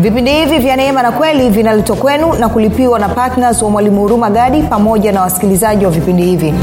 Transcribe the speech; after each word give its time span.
vipindi 0.00 0.30
hivi 0.32 0.58
vya 0.58 0.76
neema 0.76 1.02
na 1.02 1.12
kweli 1.12 1.50
vinaletwa 1.50 1.96
kwenu 1.96 2.32
na 2.32 2.48
kulipiwa 2.48 2.98
na 2.98 3.08
ptns 3.08 3.62
wa 3.62 3.70
mwalimu 3.70 4.00
huruma 4.00 4.30
gadi 4.30 4.62
pamoja 4.62 5.12
na 5.12 5.20
wasikilizaji 5.20 5.84
wa 5.84 5.90
vipindi 5.90 6.22
hivi. 6.22 6.54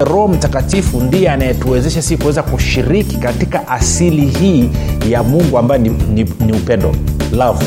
Roho 0.00 0.28
mtakatifu 0.28 1.00
ndiye 1.00 1.30
anayetuwezesha 1.30 2.02
si 2.02 2.16
kuweza 2.16 2.42
kushiriki 2.42 3.16
katika 3.16 3.68
asili 3.68 4.26
hii 4.26 4.70
ya 5.08 5.22
mungu 5.22 5.58
ambaye 5.58 5.80
ni, 5.82 5.88
ni, 5.88 6.26
ni 6.46 6.52
upendo 6.52 6.94
love. 7.32 7.64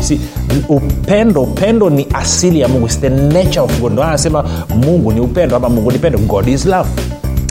Si 0.00 0.20
upendo 0.68 1.42
upendo 1.42 1.90
ni 1.90 2.06
asili 2.14 2.60
ya 2.60 2.68
mungu. 2.68 2.86
It's 2.86 3.00
the 3.00 3.08
nature 3.08 3.60
of 3.60 3.80
god. 3.80 4.00
Anasema 4.00 4.44
mungu 4.76 5.12
ni 5.12 5.20
upendo 5.20 5.56
ama 5.56 5.68
mungu 5.68 5.92
ni 5.92 5.98
pendo 5.98 6.18
god 6.18 6.48
is 6.48 6.66
love. 6.66 6.88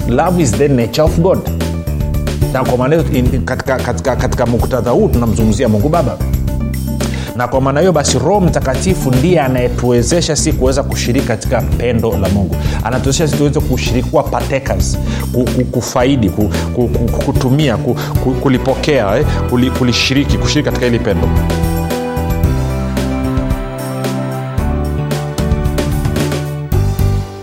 Love 0.09 0.43
is 0.43 0.51
the 0.51 0.67
nature 0.67 1.01
of 1.03 1.19
god 1.19 1.39
na 2.53 2.63
kwa 2.63 2.77
maana 2.77 2.95
hiyo, 2.95 3.41
katika, 3.45 3.77
katika, 3.77 4.15
katika 4.15 4.45
muktadha 4.45 4.91
huu 4.91 5.07
tunamzungumzia 5.07 5.69
mungu 5.69 5.89
baba. 5.89 6.17
Na 7.35 7.47
kwa 7.47 7.61
maana 7.61 7.79
hiyo 7.79 7.91
basi 7.91 8.19
roho 8.19 8.41
mtakatifu 8.41 9.11
ndiye 9.11 9.41
anayetuwezesha 9.41 10.35
si 10.35 10.53
kuweza 10.53 10.83
kushiriki 10.83 11.27
katika 11.27 11.61
pendo 11.61 12.17
la 12.17 12.29
mungu. 12.29 12.55
Anatuwezesha 12.83 13.27
si 13.27 13.35
tuweze 13.37 13.59
kushirikiwa 13.59 14.23
partakers 14.23 14.97
ku- 15.33 15.43
ku- 15.45 15.65
kufaidi 15.65 16.29
ku- 16.29 16.49
ku- 16.75 16.87
ku- 16.87 17.23
kutumia 17.25 17.77
ku- 17.77 17.95
ku- 18.23 18.31
kulipokea 18.31 19.17
eh, 19.17 19.25
kulishiriki 19.77 20.37
kushiriki 20.37 20.65
katika 20.69 20.85
hili 20.85 20.99
pendo 20.99 21.27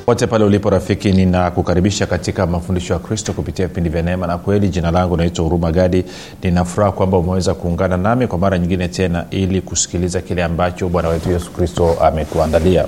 pote 0.07 0.27
pale 0.27 0.45
ulipo 0.45 0.71
rafiki 0.71 1.13
ninakukaribisha 1.13 2.07
katika 2.07 2.47
mafundisho 2.47 2.93
ya 2.93 2.99
kristo 2.99 3.33
kupitia 3.33 3.67
vipindi 3.67 3.91
vya 3.91 4.03
neema 4.03 4.27
na 4.27 4.39
kweli. 4.39 4.69
Jina 4.69 4.91
langu 4.91 5.17
naitwa 5.17 5.45
huruma 5.45 5.73
gadi. 5.73 6.05
Ninafuraha 6.43 6.93
kwamba 6.93 7.19
umeweza 7.19 7.55
kuungana 7.55 7.97
nami 7.97 8.27
kwa 8.27 8.39
mara 8.39 8.59
nyingine 8.59 8.89
tena 8.89 9.25
ili 9.31 9.61
kusikiliza 9.61 10.21
kile 10.21 10.45
ambacho 10.45 10.89
bwana 10.89 11.09
wetu 11.09 11.31
yesu 11.33 11.51
kristo 11.51 11.97
ametuandalia. 12.03 12.87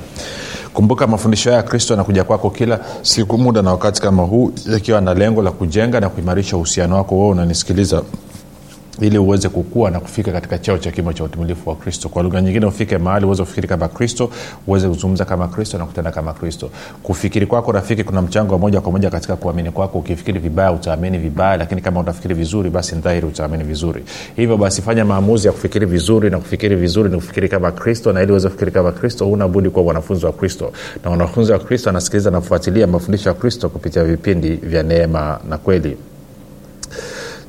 Kumbuka 0.75 1.07
mafundisho 1.07 1.51
haya 1.51 1.63
ya 1.63 1.69
kristo 1.69 1.93
yanakuja 1.95 2.25
kwako 2.25 2.51
kila 2.51 2.81
siku 3.03 3.39
muda 3.39 3.63
na 3.63 3.71
wakati 3.71 4.01
kama 4.03 4.23
huu 4.23 4.53
yakiwa 4.73 5.01
na 5.01 5.15
lengo 5.15 5.43
la 5.43 5.51
kujenga 5.51 6.01
na 6.01 6.09
kuimarisha 6.09 6.57
uhusiano 6.57 6.97
wako. 6.97 7.19
Wewe 7.19 7.31
unanisikiliza 7.31 8.03
ili 9.01 9.19
uweze 9.19 9.49
kukua 9.49 9.91
na 9.91 10.01
kufika 10.01 10.33
katika 10.33 10.59
cheo 10.59 10.79
cha 10.79 10.91
kimo 10.91 11.13
cha 11.13 11.25
utumilifu 11.25 11.71
wa 11.71 11.77
kristo. 11.77 12.09
Kwa 12.09 12.23
lugha 12.23 12.41
nyingine 12.41 12.67
ufike 12.67 12.99
mahali 12.99 13.27
uweze 13.27 13.43
kufikiri 13.43 13.69
kama 13.69 13.89
kristo 13.89 14.31
uweze 14.67 14.89
kuzungumza 14.89 15.25
kama 15.25 15.49
kristo 15.49 15.79
na 15.79 15.85
kutenda 15.87 16.11
kama 16.11 16.33
kristo. 16.35 16.71
Kufikiri 17.03 17.47
kwako 17.47 17.73
rafiki 17.73 18.05
kuna 18.05 18.23
mchango 18.23 18.53
wa 18.53 18.59
moja 18.59 18.81
kwa 18.81 18.93
moja 18.93 19.11
katika 19.11 19.37
kuamini 19.37 19.71
kwako. 19.71 19.99
Ukifikiri 19.99 20.39
vibaya 20.41 20.73
utaamini 20.73 21.19
vibaya 21.19 21.57
lakini 21.57 21.81
kama 21.81 22.01
utafikiri 22.01 22.35
vizuri 22.35 22.71
basi 22.71 22.95
dhahiri 22.95 23.27
utaamini 23.27 23.65
vizuri. 23.65 24.05
Hivyo 24.37 24.57
basi 24.57 24.83
fanya 24.83 25.05
maamuzi 25.05 25.47
ya 25.47 25.53
kufikiri 25.53 25.87
vizuri 25.87 26.31
na 26.31 26.39
kufikiri 26.39 26.77
vizuri 26.77 27.11
ni 27.11 27.17
kufikiri 27.17 27.49
kama 27.49 27.73
kristo 27.73 28.13
na 28.13 28.23
ili 28.23 28.31
uweze 28.33 28.49
kufikiri 28.49 28.71
kama 28.71 28.93
kristo 28.93 29.25
huna 29.27 29.49
budi 29.49 29.71
kuwa 29.71 29.85
wanafunzi 29.85 30.27
wa 30.27 30.33
kristo. 30.33 30.73
Na 31.05 31.11
wanafunzi 31.11 31.53
wa 31.53 31.59
kristo 31.59 31.91
anasikiliza 31.91 32.31
na 32.31 32.41
kufuatilia 32.41 32.87
mafundisho 32.87 33.29
ya 33.29 33.35
kristo 33.35 33.69
kupitia 33.69 34.05
vipindi 34.05 34.51
vya 34.51 34.83
neema 34.83 35.41
na 35.49 35.59
kweli 35.59 35.97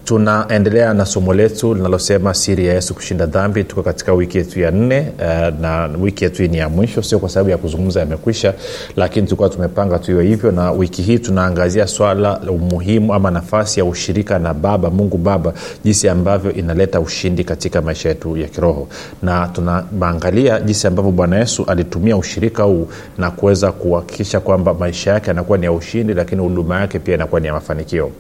tunaendelea 0.10 0.94
na 0.94 1.06
somo 1.06 1.34
letu 1.34 1.74
linalosema 1.76 2.34
siri 2.34 2.66
ya 2.68 2.74
yesu 2.74 2.94
kushinda 2.94 3.26
dhambi. 3.26 3.64
Tuko 3.64 3.84
katika 3.84 4.14
wiki 4.14 4.38
yetu 4.38 4.60
ya 4.60 4.72
nne 4.72 5.00
uh, 5.20 5.60
na 5.62 5.90
wiki 6.02 6.24
yetu 6.24 6.44
ni 6.48 6.58
ya 6.58 6.70
mwisho 6.70 7.02
sio 7.04 7.20
kwa 7.20 7.30
sababu 7.30 7.50
ya 7.50 7.58
kuzungumza 7.58 8.00
yamekwisha 8.00 8.54
lakini 8.96 9.28
tulikuwa 9.28 9.50
tumepanga 9.50 10.00
tuiwe 10.00 10.26
hivyo 10.26 10.52
na 10.52 10.72
wiki 10.72 11.02
hii 11.02 11.20
tunaangazia 11.20 11.88
swala 11.88 12.40
umuhimu 12.40 13.14
ama 13.14 13.32
nafasi 13.32 13.80
ya 13.80 13.86
ushirika 13.86 14.40
na 14.40 14.54
baba 14.54 14.90
mungu 14.90 15.18
baba 15.18 15.54
jinsi 15.84 16.10
ambavyo 16.10 16.54
inaleta 16.54 17.00
ushindi 17.00 17.44
katika 17.44 17.82
maisha 17.82 18.10
yetu 18.10 18.38
ya 18.38 18.48
kiroho. 18.48 18.88
Na 19.24 19.48
tunaangalia 19.48 20.60
jinsi 20.60 20.88
ambavyo 20.88 21.12
bwana 21.12 21.38
yesu 21.40 21.66
alitumia 21.68 22.18
ushirika 22.18 22.64
huu 22.64 22.88
na 23.18 23.32
kuweza 23.32 23.72
kuhakikisha 23.72 24.40
kwamba 24.40 24.74
maisha 24.74 25.12
yake 25.12 25.28
yanakuwa 25.28 25.58
ni 25.58 25.66
ya 25.66 25.72
ushindi 25.72 26.14
lakini 26.14 26.42
huduma 26.42 26.80
yake 26.82 27.00
pia 27.00 27.16
inakuwa 27.16 27.42
ni 27.42 27.48
ya 27.48 27.54
mafanikio 27.54 28.12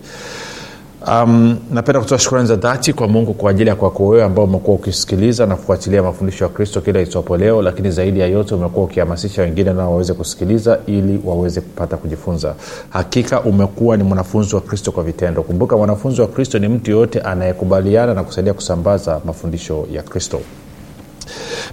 um, 1.07 1.57
napenda 1.73 1.99
kutoa 2.01 2.19
shukrani 2.19 2.47
za 2.47 2.55
dhati 2.55 2.93
kwa 2.93 3.07
mungu 3.07 3.33
kwa 3.33 3.51
ajili 3.51 3.69
ya 3.69 3.75
kwako 3.75 4.07
wewe 4.07 4.23
ambao 4.23 4.45
umekuwa 4.45 4.75
ukisikiliza 4.75 5.45
na 5.45 5.55
kufuatilia 5.55 6.03
mafundisho 6.03 6.43
ya 6.43 6.49
kristo 6.49 6.81
kila 6.81 7.01
itwapo 7.01 7.37
leo 7.37 7.61
lakini 7.61 7.91
zaidi 7.91 8.19
ya 8.19 8.27
yote 8.27 8.55
umekuwa 8.55 8.85
ukihamasisha 8.85 9.41
wengine 9.41 9.73
nao 9.73 9.91
waweze 9.91 10.13
kusikiliza 10.13 10.79
ili 10.87 11.21
waweze 11.25 11.61
kupata 11.61 11.97
kujifunza. 11.97 12.55
Hakika 12.89 13.41
umekuwa 13.41 13.97
ni 13.97 14.03
mwanafunzi 14.03 14.55
wa 14.55 14.61
kristo 14.61 14.91
kwa 14.91 15.03
vitendo. 15.03 15.43
Kumbuka 15.43 15.77
mwanafunzi 15.77 16.21
wa 16.21 16.27
kristo 16.27 16.59
ni 16.59 16.67
mtu 16.67 16.91
yoyote 16.91 17.19
anayekubaliana 17.21 18.13
na 18.13 18.23
kusaidia 18.23 18.53
kusambaza 18.53 19.21
mafundisho 19.25 19.87
ya 19.93 20.01
kristo 20.01 20.39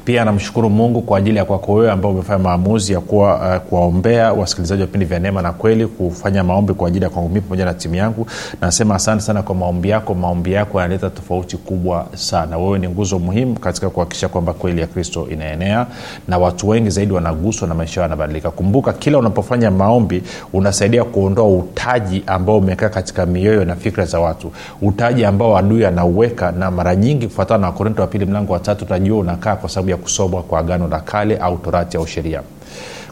pia 0.05 0.25
namshukuru 0.25 0.71
mungu 0.71 1.03
kwa 1.03 1.19
ajili 1.19 1.37
ya 1.39 1.45
kwako 1.45 1.73
wewe 1.75 1.91
ambao 1.91 2.11
umefanya 2.11 2.39
maamuzi 2.39 2.93
ya 2.93 3.01
kuwa 3.01 3.35
uh, 3.35 3.57
kuwaombea 3.69 4.33
wasikilizaji 4.33 4.81
wa 4.81 4.87
vipindi 4.87 5.07
vya 5.07 5.19
neema 5.19 5.43
na 5.43 5.53
kweli 5.53 5.87
kufanya 5.87 6.45
maombi 6.45 6.75
kwa 6.75 6.89
ajili 6.89 7.05
ya 7.05 7.11
kwangu 7.11 7.29
mii 7.29 7.41
pamoja 7.41 7.65
na 7.65 7.75
timu 7.75 7.95
yangu. 7.95 8.27
Nasema 8.61 8.95
asante 8.95 9.23
sana 9.23 9.43
kwa 9.43 9.55
maombi 9.55 9.89
yako. 9.89 10.15
Maombi 10.15 10.53
yako 10.53 10.81
yanaleta 10.81 11.11
tofauti 11.11 11.57
kubwa 11.57 12.07
sana. 12.15 12.59
Wewe 12.59 12.79
ni 12.79 12.89
nguzo 12.89 13.19
muhimu 13.19 13.55
katika 13.59 13.91
kuhakikisha 13.91 14.29
kwamba 14.29 14.53
kweli 14.53 14.81
ya 14.81 14.87
kristo 14.87 15.29
inaenea 15.31 15.87
na 16.29 16.39
watu 16.39 16.69
wengi 16.69 16.91
zaidi 16.91 17.13
wanaguswa 17.13 17.69
na 17.69 17.75
maisha 17.75 18.01
yao 18.01 18.11
yanabadilika. 18.11 18.51
Kumbuka 18.51 18.93
kila 18.93 19.19
unapofanya 19.19 19.71
maombi 19.71 20.23
unasaidia 20.53 21.05
kuondoa 21.05 21.49
utaji 21.49 22.23
ambao 22.27 22.59
umekaa 22.59 22.89
katika 22.89 23.27
mioyo 23.27 23.65
na 23.65 23.77
fikra 23.77 24.05
za 24.05 24.21
watu. 24.21 24.53
Utaji 24.83 25.25
ambao 25.25 25.57
adui 25.59 25.87
anauweka 25.87 26.53
na 26.53 26.71
mara 26.71 26.97
nyingi 26.97 27.27
kufuatana 27.27 27.59
na 27.59 27.67
wakorinto 27.67 28.03
wa 28.03 28.09
pili 28.09 28.27
mlango 28.27 28.53
wa 28.53 28.59
tatu 28.59 28.85
utajua 28.85 29.19
unakaa 29.19 29.54
kwa 29.57 29.69
sababu 29.69 29.91
ya 29.91 29.97
kusomwa 29.97 30.43
kwa 30.43 30.59
agano 30.59 30.89
la 30.89 31.01
kale 31.01 31.37
au 31.37 31.59
torati 31.59 31.97
au 31.97 32.07
sheria. 32.07 32.43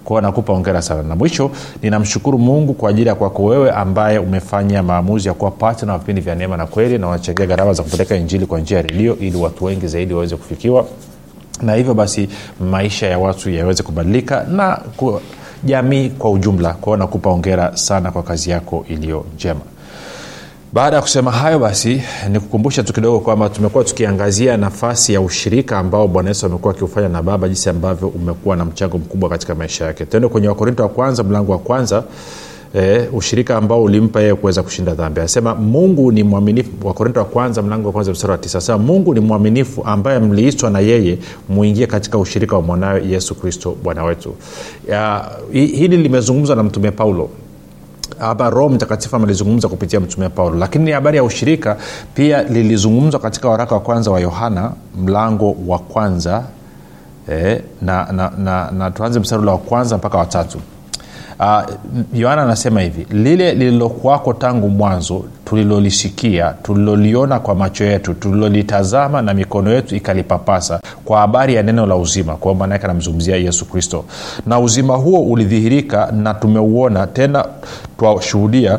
Kwao 0.05 0.21
nakupa 0.21 0.53
ongera 0.53 0.83
sana. 0.83 1.03
Na 1.03 1.17
mwisho 1.17 1.51
ninamshukuru 1.83 2.39
mungu 2.39 2.75
kwa 2.75 2.91
ajili 2.91 3.09
ya 3.09 3.15
kwako 3.15 3.45
wewe 3.45 3.71
ambaye 3.71 4.19
umefanya 4.19 4.83
maamuzi 4.83 5.29
ya 5.29 5.35
kuwa 5.35 5.51
patna 5.51 5.93
wa 5.93 5.99
vipindi 5.99 6.21
vya 6.21 6.35
neema 6.35 6.57
na 6.57 6.67
kweli 6.67 6.99
na 6.99 7.09
unachangia 7.09 7.47
gharama 7.47 7.73
za 7.73 7.83
kupeleka 7.83 8.17
injili 8.17 8.47
kwa 8.47 8.61
njia 8.61 8.77
ya 8.77 8.83
redio 8.83 9.17
ili 9.19 9.37
watu 9.37 9.65
wengi 9.65 9.87
zaidi 9.89 10.15
waweze 10.15 10.37
kufikiwa. 10.37 10.87
Na 11.63 11.75
hivyo 11.75 11.95
basi 11.95 12.29
maisha 12.61 13.07
ya 13.07 13.19
watu 13.19 13.51
yaweze 13.51 13.83
kubadilika 13.83 14.45
na 14.45 14.81
jamii 15.65 16.09
kwa 16.11 16.31
ujumla. 16.31 16.73
Kwao 16.73 16.97
nakupa 16.97 17.31
ongera 17.31 17.77
sana 17.77 18.11
kwa 18.11 18.23
kazi 18.23 18.51
yako 18.51 18.85
iliyo 18.89 19.25
njema 19.35 19.61
baada 20.72 20.97
ya 20.97 21.03
kusema 21.03 21.31
hayo 21.31 21.59
basi 21.59 22.03
nikukumbusha 22.31 22.83
tu 22.83 22.93
kidogo 22.93 23.21
kwamba 23.21 23.49
tumekuwa 23.49 23.84
tukiangazia 23.84 24.56
nafasi 24.56 25.12
ya 25.15 25.21
ushirika 25.21 25.78
ambao 25.78 26.09
bwana 26.09 26.28
yesu 26.31 26.47
amekuwa 26.47 26.75
akiufanya 26.75 27.09
na 27.09 27.22
baba 27.22 27.49
jinsi 27.49 27.69
ambavyo 27.69 28.09
umekuwa 28.09 28.56
na 28.56 28.65
mchango 28.65 28.99
mkubwa 28.99 29.28
katika 29.31 29.55
maisha 29.55 29.84
yake. 29.84 30.05
Tuende 30.06 30.28
kwenye 30.28 30.49
wakorinto 30.49 30.82
wa 30.82 30.88
kwanza 30.88 31.22
mlango 31.22 31.53
wa 31.53 31.59
kwanza 31.59 32.05
E, 32.75 33.09
ushirika 33.12 33.56
ambao 33.56 33.82
ulimpa 33.82 34.21
yeye 34.21 34.34
kuweza 34.34 34.62
kushinda 34.62 34.94
dhambi. 34.94 35.21
Anasema 35.21 35.55
mungu 35.55 36.12
ni 36.12 36.22
mwaminifu. 36.22 36.70
Wakorinto 36.85 37.20
wa 37.20 37.26
kwanza 37.26 37.62
mlango 37.62 37.87
wa 37.88 37.93
kwanza 37.93 38.12
mstari 38.12 38.31
wa 38.31 38.38
tisa. 38.38 38.58
Anasema 38.58 38.79
mungu 38.79 39.14
ni 39.14 39.20
mwaminifu 39.20 39.85
ambaye 39.85 40.19
mliitwa 40.19 40.70
na 40.70 40.81
yeye 40.81 41.19
muingie 41.49 41.87
katika 41.87 42.19
ushirika 42.19 42.56
wa 42.56 42.62
mwanawe 42.62 43.06
yesu 43.08 43.35
kristo 43.35 43.76
bwana 43.82 44.05
wetu. 44.05 44.35
Ya, 44.91 45.31
hili 45.52 45.97
limezungumzwa 45.97 46.56
na 46.56 46.62
mtume 46.62 46.91
paulo 46.91 47.31
ama 48.20 48.50
roho 48.50 48.69
mtakatifu 48.69 49.17
amelizungumza 49.17 49.69
kupitia 49.69 50.00
mtumia 50.00 50.31
paulo. 50.31 50.59
Lakini 50.59 50.91
habari 50.91 51.17
ya 51.17 51.25
ushirika 51.25 51.76
pia 52.14 52.43
lilizungumzwa 52.43 53.20
katika 53.20 53.49
waraka 53.49 53.75
wa 53.75 53.81
kwanza 53.81 54.11
wa 54.11 54.20
yohana 54.20 54.73
mlango 54.99 55.56
wa 55.67 55.79
kwanza 55.79 56.44
eh, 57.29 57.62
na, 57.82 58.12
na, 58.12 58.31
na, 58.38 58.70
na 58.70 58.91
tuanze 58.91 59.20
msarula 59.20 59.53
wa 59.53 59.59
kwanza 59.59 59.97
mpaka 59.99 60.19
watatu 60.19 60.59
yohana 62.14 62.43
uh, 62.43 62.46
anasema 62.49 62.81
hivi 62.81 63.06
lile 63.11 63.55
lililokuwako 63.55 64.32
tangu 64.32 64.69
mwanzo 64.69 65.25
tulilolisikia 65.44 66.55
tuliloliona 66.62 67.40
kwa 67.40 67.55
macho 67.55 67.84
yetu 67.84 68.14
tulilolitazama 68.14 69.23
na 69.23 69.34
mikono 69.34 69.70
yetu 69.73 69.96
ikalipapasa 69.96 70.81
kwa 71.05 71.19
habari 71.20 71.55
ya 71.55 71.62
neno 71.62 71.87
la 71.87 71.96
uzima 71.96 72.37
kwa 72.37 72.55
maana 72.55 72.75
yake 72.75 72.84
anamzungumzia 72.84 73.37
yesu 73.37 73.64
kristo. 73.67 74.05
Na 74.46 74.58
uzima 74.61 74.96
huo 74.96 75.20
ulidhihirika 75.20 76.12
na 76.12 76.34
tumeuona 76.34 77.06
tena 77.06 77.44
twashuhudia 77.99 78.78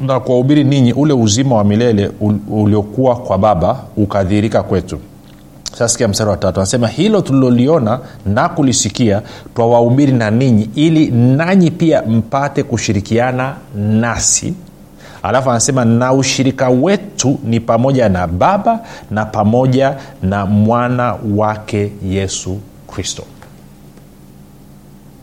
na 0.00 0.20
kuwahubiri 0.20 0.64
ninyi 0.64 0.92
ule 0.92 1.12
uzima 1.12 1.56
wa 1.56 1.64
milele 1.64 2.10
uliokuwa 2.50 3.16
kwa 3.16 3.38
baba 3.38 3.76
ukadhihirika 3.96 4.62
kwetu 4.62 4.98
sasikia 5.78 6.08
mstari 6.08 6.30
wa 6.30 6.36
tatu. 6.36 6.60
Anasema 6.60 6.88
hilo 6.88 7.20
tuliloliona 7.20 7.98
na 8.26 8.48
kulisikia 8.48 9.22
twawahubiri 9.54 10.12
na 10.12 10.30
ninyi 10.30 10.70
ili 10.74 11.10
nanyi 11.10 11.70
pia 11.70 12.02
mpate 12.02 12.62
kushirikiana 12.62 13.54
nasi. 13.74 14.54
Alafu 15.22 15.50
anasema 15.50 15.84
na 15.84 16.12
ushirika 16.12 16.68
wetu 16.68 17.38
ni 17.44 17.60
pamoja 17.60 18.08
na 18.08 18.26
baba 18.26 18.80
na 19.10 19.24
pamoja 19.24 19.96
na 20.22 20.46
mwana 20.46 21.16
wake 21.36 21.92
yesu 22.08 22.58
kristo. 22.94 23.22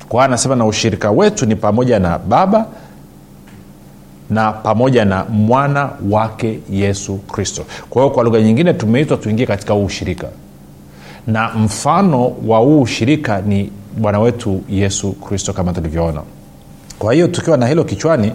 Kwa 0.10 0.26
anasema 0.26 0.56
na 0.56 0.66
ushirika 0.66 1.12
wetu 1.12 1.46
ni 1.46 1.56
pamoja 1.56 2.00
na 2.00 2.20
baba 2.20 2.66
na 4.30 4.52
pamoja 4.52 5.06
na 5.06 5.26
mwana 5.26 5.90
wake 6.10 6.60
yesu 6.72 7.18
kristo. 7.18 7.66
Kwa 7.90 8.02
hiyo 8.02 8.14
kwa 8.14 8.24
lugha 8.24 8.42
nyingine 8.42 8.74
tumeitwa 8.74 9.18
tuingie 9.18 9.46
katika 9.46 9.76
ushirika 9.76 10.28
na 11.28 11.50
mfano 11.50 12.32
wa 12.48 12.60
huu 12.60 12.82
ushirika 12.82 13.42
ni 13.42 13.72
bwana 13.98 14.20
wetu 14.20 14.62
yesu 14.70 15.12
kristo 15.12 15.54
kama 15.54 15.74
tulivyoona. 15.74 16.22
Kwa 17.00 17.14
hiyo 17.14 17.28
tukiwa 17.28 17.58
na 17.58 17.68
hilo 17.68 17.84
kichwani 17.84 18.32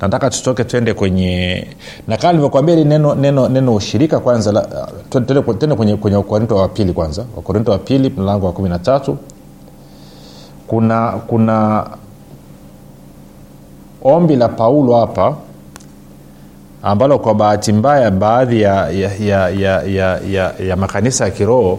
nataka 0.00 0.30
tutoke 0.30 0.64
twende 0.64 0.94
kwenye 0.94 1.66
na 2.08 2.16
kama 2.16 2.32
nilivyokuambia 2.32 2.74
ili 2.74 2.84
neno 2.84 3.14
neno 3.14 3.48
neno 3.48 3.74
ushirika 3.74 4.20
kwanza 4.20 4.66
tende 5.10 5.40
kwenye, 5.74 5.96
kwenye 5.96 6.16
wakorinto 6.16 6.56
wa 6.56 6.68
pili 6.68 6.92
kwanza. 6.92 7.24
Wakorinto 7.36 7.72
wa 7.72 7.78
pili 7.78 8.10
mlango 8.10 8.46
wa 8.46 8.52
kumi 8.52 8.68
na 8.68 8.78
tatu. 8.78 9.16
Kuna 10.66 11.10
kuna 11.26 11.86
ombi 14.02 14.36
la 14.36 14.48
paulo 14.48 14.94
hapa 14.96 15.36
ambalo 16.82 17.18
kwa 17.18 17.34
bahati 17.34 17.72
mbaya 17.72 18.10
baadhi 18.10 18.60
ya, 18.62 18.90
ya, 18.90 19.10
ya, 19.20 19.48
ya, 19.48 19.82
ya, 19.82 20.20
ya, 20.30 20.54
ya 20.68 20.76
makanisa 20.76 21.24
ya 21.24 21.30
kiroho 21.30 21.78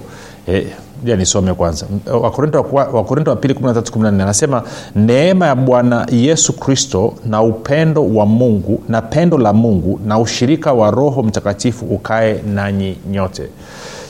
eh, 0.53 1.17
nisome 1.17 1.53
kwanza. 1.53 1.85
Wakorinto 2.21 2.65
wa, 2.71 2.83
wakorinto 2.83 3.31
wa 3.31 3.37
pili 3.37 3.53
13 3.53 4.07
anasema 4.07 4.63
neema 4.95 5.47
ya 5.47 5.55
bwana 5.55 6.07
yesu 6.11 6.53
kristo 6.53 7.13
na 7.25 7.41
upendo 7.41 8.05
wa 8.15 8.25
mungu 8.25 8.83
na 8.89 9.01
pendo 9.01 9.37
la 9.37 9.53
mungu 9.53 9.99
na 10.05 10.19
ushirika 10.19 10.73
wa 10.73 10.91
roho 10.91 11.23
mtakatifu 11.23 11.85
ukae 11.85 12.41
nanyi 12.53 12.97
nyote. 13.11 13.49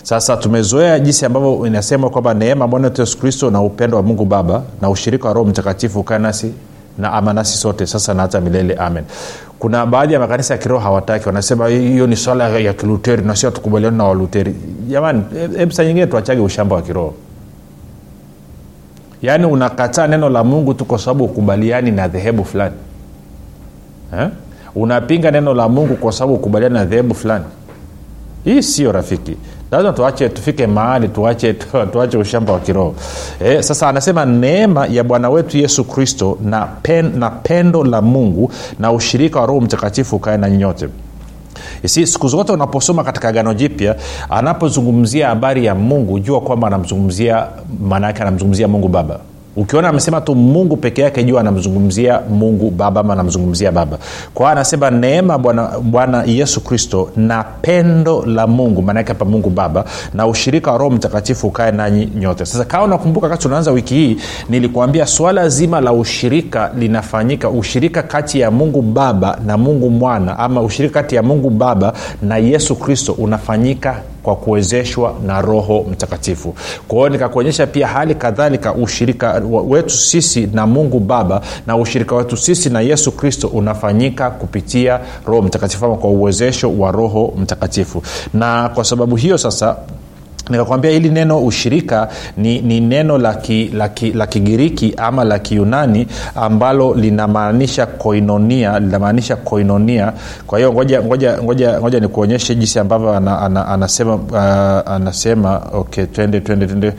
Sasa 0.04 0.38
tumezoea 0.38 1.00
jinsi 1.00 1.26
ambavyo 1.26 1.68
inasema 1.68 2.10
kwamba 2.10 2.34
neema 2.34 2.68
bwana 2.68 2.88
wetu 2.88 3.02
yesu 3.02 3.18
kristo 3.18 3.52
na 3.52 3.62
upendo 3.62 3.98
wa 3.98 4.04
mungu 4.04 4.26
baba 4.26 4.64
na 4.82 4.90
ushirika 4.90 5.28
wa 5.28 5.34
roho 5.34 5.50
mtakatifu 5.50 6.00
ukae 6.00 6.20
nasi 6.20 6.52
na 6.98 7.14
ama 7.14 7.34
nasi 7.34 7.58
sote 7.58 7.86
sasa 7.88 8.14
na 8.14 8.22
hata 8.22 8.42
milele. 8.42 8.74
Amen 8.76 9.04
kuna 9.60 9.86
baadhi 9.86 10.14
ya 10.14 10.20
makanisa 10.20 10.54
ya 10.54 10.58
kiroho 10.58 10.84
hawataki 10.84 11.26
wanasema 11.28 11.68
hiyo 11.68 12.08
ni 12.08 12.16
swala 12.16 12.50
ya 12.50 12.74
kiluteri 12.74 13.22
na 13.24 13.36
sio 13.36 13.52
tukubaliani 13.52 13.98
na 13.98 14.04
waluteri. 14.04 14.56
Jamani 14.88 15.24
hebu 15.58 15.72
saa 15.72 15.84
nyingine 15.84 16.08
tuachage 16.08 16.42
ushamba 16.42 16.76
wa 16.76 16.82
kiroho. 16.82 17.14
Yaani 19.22 19.46
unakataa 19.46 20.08
neno 20.08 20.30
la 20.30 20.44
mungu 20.44 20.74
tu 20.74 20.86
kwa 20.86 21.00
sababu 21.00 21.24
ukubaliani 21.26 21.92
na 21.92 22.08
dhehebu 22.08 22.46
fulani. 22.46 22.76
Eh? 24.20 24.28
unapinga 24.76 25.32
neno 25.32 25.54
la 25.54 25.70
mungu 25.70 25.96
kwa 25.96 26.12
sababu 26.12 26.34
ukubaliani 26.34 26.74
na 26.76 26.86
dhehebu 26.86 27.16
fulani. 27.16 27.46
Hii 28.44 28.62
sio 28.62 28.92
rafiki 28.92 29.38
lazima 29.72 29.94
tuache 29.94 30.30
tufike 30.30 30.68
mahali 30.68 31.08
tuache, 31.08 31.54
tuache 31.92 32.18
ushamba 32.18 32.54
wa 32.54 32.60
kiroho. 32.60 32.96
E, 33.46 33.64
sasa 33.64 33.90
anasema 33.90 34.26
neema 34.26 34.88
ya 34.88 35.04
bwana 35.04 35.30
wetu 35.30 35.58
yesu 35.58 35.84
kristo 35.84 36.38
na, 36.44 36.66
pen, 36.66 37.12
na 37.20 37.30
pendo 37.30 37.84
la 37.84 38.02
mungu 38.02 38.52
na 38.80 38.92
ushirika 38.92 39.40
wa 39.40 39.46
roho 39.46 39.62
mtakatifu 39.62 40.16
ukae 40.16 40.38
na 40.38 40.50
nyote. 40.50 40.90
Si 41.86 42.08
siku 42.08 42.28
zote 42.28 42.52
unaposoma 42.52 43.04
katika 43.04 43.32
gano 43.32 43.54
jipya 43.54 43.96
anapozungumzia 44.30 45.28
habari 45.28 45.66
ya 45.66 45.76
mungu 45.76 46.20
jua 46.20 46.42
kwamba 46.42 46.68
anamzungumzia 46.68 47.48
maana 47.82 48.08
yake 48.08 48.22
anamzungumzia 48.22 48.68
mungu 48.68 48.88
baba 48.88 49.20
ukiona 49.56 49.90
amesema 49.90 50.22
tu 50.22 50.36
mungu 50.36 50.78
peke 50.78 51.02
yake 51.02 51.24
jua 51.24 51.42
anamzungumzia 51.42 52.20
mungu 52.30 52.70
baba 52.72 53.02
ama 53.02 53.14
anamzungumzia 53.14 53.72
baba. 53.72 53.98
Kwa 54.34 54.46
hiyo 54.46 54.52
anasema 54.52 54.92
neema 54.92 55.38
bwana, 55.84 56.24
yesu 56.26 56.62
kristo 56.62 57.10
na 57.16 57.44
pendo 57.44 58.26
la 58.26 58.48
mungu 58.48 58.82
maanaake 58.82 59.08
hapa 59.10 59.26
mungu 59.26 59.50
baba 59.50 59.86
na 60.14 60.28
ushirika 60.28 60.72
wa 60.72 60.78
roho 60.78 60.92
mtakatifu 60.92 61.48
ukae 61.48 61.72
nanyi 61.72 62.06
nyote. 62.20 62.46
Sasa 62.46 62.66
kawa 62.66 62.84
unakumbuka 62.86 63.26
wakati 63.28 63.44
tunaanza 63.44 63.72
wiki 63.72 63.94
hii 63.94 64.18
nilikuambia 64.50 65.06
swala 65.06 65.50
zima 65.50 65.82
la 65.82 65.94
ushirika 65.94 66.72
linafanyika 66.78 67.50
ushirika 67.50 68.04
kati 68.04 68.40
ya 68.40 68.52
mungu 68.52 68.82
baba 68.82 69.40
na 69.46 69.58
mungu 69.58 69.90
mwana 69.90 70.40
ama 70.40 70.62
ushirika 70.62 71.02
kati 71.02 71.16
ya 71.16 71.24
mungu 71.24 71.50
baba 71.50 71.94
na 72.22 72.38
yesu 72.38 72.76
kristo 72.76 73.14
unafanyika 73.14 73.96
kwa 74.24 74.36
kuwezeshwa 74.36 75.14
na 75.26 75.42
roho 75.42 75.86
mtakatifu. 75.92 76.56
Kwa 76.88 76.98
hiyo 76.98 77.10
nikakuonyesha 77.10 77.68
pia 77.68 77.88
hali 77.88 78.16
kadhalika 78.16 78.74
ushirika 78.74 79.42
wetu 79.68 79.90
sisi 79.96 80.48
na 80.54 80.68
mungu 80.68 81.00
baba 81.00 81.42
na 81.68 81.78
ushirika 81.78 82.16
wetu 82.16 82.38
sisi 82.38 82.70
na 82.70 82.82
yesu 82.82 83.12
kristo 83.12 83.48
unafanyika 83.48 84.30
kupitia 84.32 85.00
roho 85.26 85.42
mtakatifu 85.42 85.86
ama 85.86 85.96
kwa 85.96 86.10
uwezesho 86.10 86.72
wa 86.78 86.92
roho 86.92 87.34
mtakatifu. 87.38 88.04
Na 88.34 88.70
kwa 88.70 88.84
sababu 88.84 89.16
hiyo 89.16 89.38
sasa 89.38 89.76
nikakwambia 90.50 90.92
hili 90.92 91.10
neno 91.10 91.40
ushirika 91.46 92.08
ni, 92.38 92.62
ni 92.62 92.80
neno 92.80 93.18
la 94.14 94.28
kigiriki 94.28 94.94
ama 94.98 95.24
la 95.24 95.40
kiunani 95.40 96.08
ambalo 96.36 96.94
linamaanisha 96.94 97.86
koinonia 97.86 98.80
linamaanisha 98.80 99.36
koinonia. 99.36 100.14
Kwa 100.48 100.60
hiyo 100.60 100.74
ngoja, 100.74 101.02
ngoja, 101.04 101.38
ngoja, 101.44 101.80
ngoja 101.80 102.00
nikuonyeshe 102.00 102.56
jinsi 102.56 102.80
ambavyo 102.80 103.14
ana, 103.14 103.42
ana, 103.42 103.68
anasema 103.68 104.16
uh, 104.16 104.92
anasema. 104.94 105.62
Okay 105.74 106.06
twende 106.06 106.42
twende 106.42 106.68
twende 106.68 106.94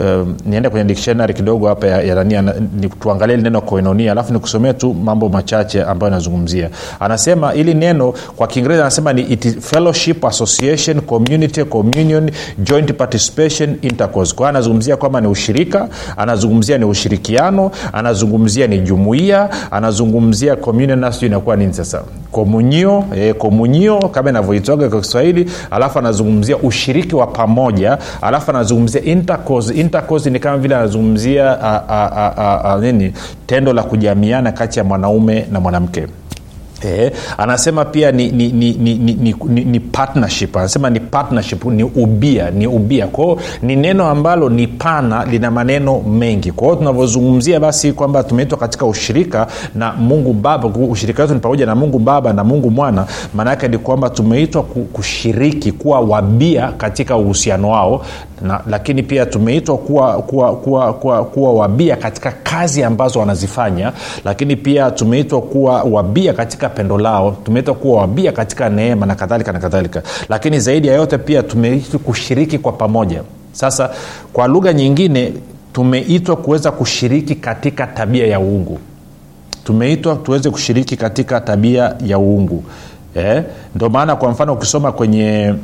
Um, 0.00 0.34
niende 0.46 0.68
kwenye 0.68 0.84
dictionary 0.84 1.34
kidogo 1.34 1.68
hapa 1.68 1.86
ya, 1.86 2.02
ya 2.02 2.14
nania 2.14 2.42
ni, 2.42 2.88
tuangalie 2.88 3.36
neno 3.36 3.60
koinonia 3.60 4.12
alafu 4.12 4.32
nikusomee 4.32 4.72
tu 4.72 4.94
mambo 4.94 5.28
machache 5.28 5.82
ambayo 5.82 6.12
anazungumzia. 6.12 6.70
Anasema 7.00 7.54
ili 7.54 7.74
neno 7.74 8.14
kwa 8.36 8.46
kiingereza 8.46 8.82
anasema 8.82 9.12
ni 9.12 9.22
it 9.22 9.60
fellowship 9.60 10.24
association 10.24 11.00
community 11.00 11.64
communion 11.64 12.30
joint 12.58 12.92
participation 12.92 13.76
intercourse. 13.82 14.34
Kwa 14.34 14.48
anazungumzia 14.48 14.96
kwamba 14.96 15.20
ni 15.20 15.26
ushirika 15.28 15.88
anazungumzia 16.16 16.78
ni 16.78 16.84
ushirikiano 16.84 17.70
anazungumzia 17.92 18.66
ni 18.66 18.78
jumuia 18.78 19.48
anazungumzia 19.72 20.56
communion 20.56 20.98
nasu 20.98 21.26
inakuwa 21.26 21.56
nini 21.56 21.74
sasa. 21.74 22.02
Komunio 22.32 23.04
eh, 23.16 23.34
komunio 23.34 23.98
kama 24.08 24.30
inavyoitoga 24.30 24.88
kwa 24.88 25.00
kiswahili 25.00 25.50
alafu 25.70 25.98
anazungumzia 25.98 26.56
ushiriki 26.56 27.14
wa 27.14 27.26
pamoja 27.26 27.98
alafu 28.22 28.50
anazungumzia 28.50 29.02
intercourse 29.02 29.77
intercourse 29.80 30.30
ni 30.30 30.38
kama 30.38 30.58
vile 30.58 30.76
anazungumzia 30.76 31.58
nini 32.80 33.12
tendo 33.46 33.72
la 33.72 33.82
kujamiana 33.82 34.52
kati 34.52 34.78
ya 34.78 34.84
mwanaume 34.84 35.46
na 35.52 35.60
mwanamke 35.60 36.06
E, 36.84 37.12
anasema 37.38 37.84
pia 37.84 38.12
ni, 38.12 38.30
ni, 38.30 38.48
ni, 38.52 38.72
ni, 38.72 38.94
ni, 38.94 39.14
ni, 39.14 39.34
ni, 39.48 39.64
ni 39.64 39.80
partnership. 39.80 40.56
Anasema 40.56 40.90
ni 40.90 41.00
partnership 41.00 41.64
ni 41.64 41.82
ubia 41.84 42.50
ni 42.50 42.66
ubia. 42.66 43.06
Kwao 43.06 43.38
ni 43.62 43.76
neno 43.76 44.06
ambalo 44.06 44.48
ni 44.48 44.66
pana 44.66 45.24
lina 45.24 45.50
maneno 45.50 46.00
mengi. 46.00 46.52
Kwa 46.52 46.66
hiyo 46.66 46.76
tunavyozungumzia 46.76 47.60
basi 47.60 47.92
kwamba 47.92 48.24
tumeitwa 48.24 48.58
katika 48.58 48.86
ushirika 48.86 49.46
na 49.74 49.92
mungu 49.92 50.32
baba. 50.32 50.68
Ushirika 50.68 51.22
wetu 51.22 51.34
ni 51.34 51.40
pamoja 51.40 51.66
na 51.66 51.74
mungu 51.74 51.98
baba 51.98 52.32
na 52.32 52.44
mungu 52.44 52.70
mwana. 52.70 53.06
Maanaake 53.34 53.68
ni 53.68 53.78
kwamba 53.78 54.10
tumeitwa 54.10 54.62
kushiriki 54.62 55.72
kuwa 55.72 56.00
wabia 56.00 56.68
katika 56.72 57.16
uhusiano 57.16 57.70
wao. 57.70 58.04
Na, 58.42 58.60
lakini 58.70 59.02
pia 59.02 59.26
tumeitwa 59.26 59.78
kuwa, 59.78 60.22
kuwa, 60.22 60.56
kuwa, 60.56 60.92
kuwa, 60.94 61.24
kuwa 61.24 61.52
wabia 61.52 61.96
katika 61.96 62.30
kazi 62.42 62.84
ambazo 62.84 63.18
wanazifanya. 63.20 63.92
Lakini 64.24 64.56
pia 64.56 64.90
tumeitwa 64.90 65.42
kuwa 65.42 65.82
wabia 65.82 66.32
katika 66.32 66.67
pendo 66.68 66.98
lao 66.98 67.36
tumeitwa 67.44 67.76
wabia 67.84 68.32
katika 68.32 68.68
neema 68.68 69.06
na 69.06 69.14
kadhalika 69.14 69.52
na 69.52 69.58
kadhalika. 69.58 70.02
Lakini 70.28 70.60
zaidi 70.60 70.88
ya 70.88 70.94
yote 70.94 71.18
pia 71.18 71.42
tumeitwa 71.42 72.00
kushiriki 72.00 72.58
kwa 72.58 72.72
pamoja. 72.72 73.22
Sasa 73.52 73.90
kwa 74.32 74.46
lugha 74.48 74.72
nyingine 74.72 75.32
tumeitwa 75.72 76.36
kuweza 76.36 76.70
kushiriki 76.72 77.34
katika 77.34 77.86
tabia 77.86 78.26
ya 78.26 78.40
uungu. 78.40 78.78
Tumeitwa 79.64 80.16
tuweze 80.16 80.50
kushiriki 80.50 80.96
katika 80.96 81.40
tabia 81.40 81.96
ya 82.04 82.18
uungu. 82.18 82.64
Eh? 83.14 83.42
ndio 83.74 83.88
maana 83.88 84.16
kwa 84.16 84.30
mfano 84.30 84.52
ukisoma 84.52 84.92
kwenye 84.92 85.54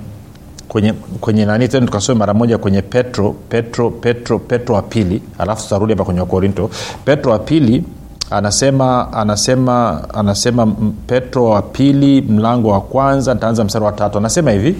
kwenye 0.68 0.92
kwenye 1.20 1.44
nani 1.44 1.68
tena 1.68 1.87
tukasome 1.87 2.18
mara 2.18 2.34
moja 2.34 2.58
kwenye 2.58 2.82
petro 2.82 3.34
petro 3.49 3.90
petro 3.90 4.38
petro 4.38 4.75
wa 4.75 4.82
pili. 4.82 5.23
Alafu 5.38 5.62
tutarudi 5.62 5.92
hapa 5.92 6.04
kwenye 6.04 6.20
wakorinto. 6.20 6.70
Petro 7.04 7.32
wa 7.32 7.38
pili 7.38 7.84
anasema 8.31 9.12
anasema 9.12 10.00
anasema 10.14 10.66
petro 11.07 11.45
wa 11.45 11.62
pili 11.62 12.23
mlango 12.23 12.69
wa 12.69 12.81
kwanza 12.81 13.35
ntaanza 13.35 13.64
mstari 13.64 13.85
wa 13.85 13.93
tatu. 13.93 14.19
Anasema 14.19 14.50
hivi 14.50 14.75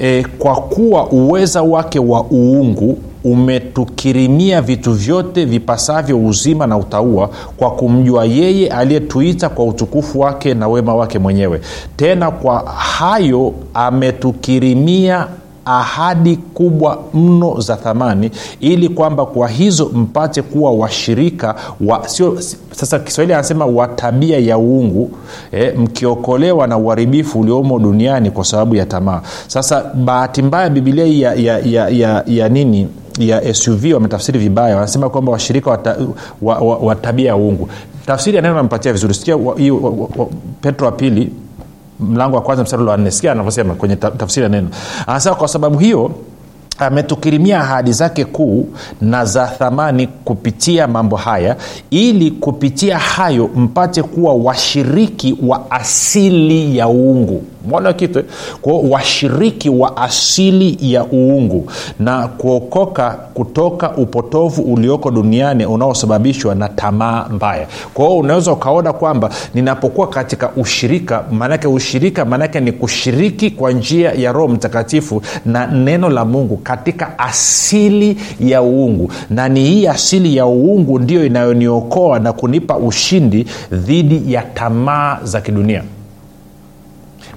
e, 0.00 0.26
kwa 0.38 0.56
kuwa 0.56 1.06
uweza 1.10 1.62
wake 1.62 1.98
wa 1.98 2.24
uungu 2.30 2.98
umetukirimia 3.24 4.62
vitu 4.62 4.92
vyote 4.92 5.44
vipasavyo 5.44 6.18
uzima 6.26 6.66
na 6.66 6.76
utaua 6.76 7.30
kwa 7.56 7.70
kumjua 7.70 8.24
yeye 8.24 8.68
aliyetuita 8.68 9.48
kwa 9.48 9.64
utukufu 9.64 10.20
wake 10.20 10.54
na 10.54 10.68
wema 10.68 10.94
wake 10.94 11.18
mwenyewe. 11.18 11.60
Tena 11.96 12.30
kwa 12.30 12.58
hayo 12.70 13.52
ametukirimia 13.74 15.26
ahadi 15.64 16.36
kubwa 16.36 16.98
mno 17.14 17.60
za 17.60 17.76
thamani 17.76 18.30
ili 18.60 18.88
kwamba 18.88 19.26
kwa 19.26 19.48
hizo 19.48 19.90
mpate 19.94 20.42
kuwa 20.42 20.72
washirika 20.72 21.54
wa 21.80 22.08
sio 22.08 22.38
sasa 22.70 22.98
kiswahili 22.98 23.34
anasema 23.34 23.66
wa 23.66 23.88
tabia 23.88 24.38
ya 24.38 24.58
uungu 24.58 25.10
eh, 25.52 25.78
mkiokolewa 25.78 26.66
na 26.66 26.76
uharibifu 26.78 27.40
uliomo 27.40 27.78
duniani 27.78 28.30
kwa 28.30 28.44
sababu 28.44 28.74
ya 28.74 28.86
tamaa. 28.86 29.22
Sasa 29.46 29.84
bahati 29.94 30.42
mbaya 30.42 30.70
bibilia 30.70 31.06
ya, 31.06 31.34
ya, 31.34 31.58
ya, 31.58 31.88
ya, 31.88 32.24
ya 32.26 32.48
nini 32.48 32.88
ya 33.18 33.54
suv 33.54 33.84
wametafsiri 33.94 34.38
vibaya. 34.38 34.74
Wanasema 34.76 35.10
kwamba 35.10 35.32
washirika 35.32 35.70
wa, 35.70 35.78
wa, 36.42 36.58
wa, 36.58 36.76
wa 36.76 36.94
tabia 36.94 37.26
ya 37.28 37.36
uungu. 37.36 37.68
Tafsiri 38.06 38.36
ya 38.36 38.42
neno 38.42 38.54
nampatia 38.54 38.92
vizuri. 38.92 39.14
Sikia 39.14 39.38
petro 40.60 40.86
wa 40.86 40.92
pili 40.92 41.32
mlango 42.02 42.36
wa 42.36 42.42
kwanza 42.42 42.62
mstari 42.62 42.82
wa 42.82 42.96
nne. 42.96 43.10
Sikia 43.10 43.32
anavyosema 43.32 43.74
kwenye 43.74 43.96
tafsiri 43.96 44.44
ya 44.44 44.48
neno. 44.48 44.68
Anasema 45.06 45.34
kwa 45.34 45.48
sababu 45.48 45.78
hiyo 45.78 46.10
ametukirimia 46.78 47.60
ahadi 47.60 47.92
zake 47.92 48.24
kuu 48.24 48.68
na 49.00 49.24
za 49.24 49.46
thamani 49.46 50.06
kupitia 50.06 50.86
mambo 50.86 51.16
haya 51.16 51.56
ili 51.90 52.30
kupitia 52.30 52.98
hayo 52.98 53.50
mpate 53.56 54.02
kuwa 54.02 54.34
washiriki 54.34 55.36
wa 55.46 55.70
asili 55.70 56.78
ya 56.78 56.88
uungu 56.88 57.44
mwana 57.68 57.92
kitu 57.92 58.22
kwao 58.62 58.80
washiriki 58.82 59.68
wa 59.70 59.96
asili 59.96 60.78
ya 60.80 61.04
uungu 61.04 61.70
na 62.00 62.28
kuokoka 62.28 63.10
kutoka 63.34 63.90
upotovu 63.96 64.62
ulioko 64.62 65.10
duniani 65.10 65.66
unaosababishwa 65.66 66.54
na 66.54 66.68
tamaa 66.68 67.26
mbaya. 67.30 67.66
Kwa 67.94 68.04
hiyo 68.06 68.18
unaweza 68.18 68.52
ukaona 68.52 68.92
kwamba 68.92 69.30
ninapokuwa 69.54 70.06
katika 70.06 70.50
ushirika 70.56 71.24
maanake 71.32 71.68
ushirika 71.68 72.24
maanake 72.24 72.60
ni 72.60 72.72
kushiriki 72.72 73.50
kwa 73.50 73.72
njia 73.72 74.12
ya 74.12 74.32
roho 74.32 74.48
mtakatifu 74.48 75.22
na 75.46 75.66
neno 75.66 76.08
la 76.10 76.24
mungu 76.24 76.56
katika 76.56 77.18
asili 77.18 78.16
ya 78.40 78.62
uungu. 78.62 79.12
Na 79.30 79.48
ni 79.48 79.64
hii 79.64 79.86
asili 79.86 80.36
ya 80.36 80.46
uungu 80.46 80.98
ndiyo 80.98 81.26
inayoniokoa 81.26 82.18
na 82.18 82.32
kunipa 82.32 82.76
ushindi 82.76 83.46
dhidi 83.72 84.32
ya 84.32 84.42
tamaa 84.42 85.18
za 85.22 85.40
kidunia 85.40 85.82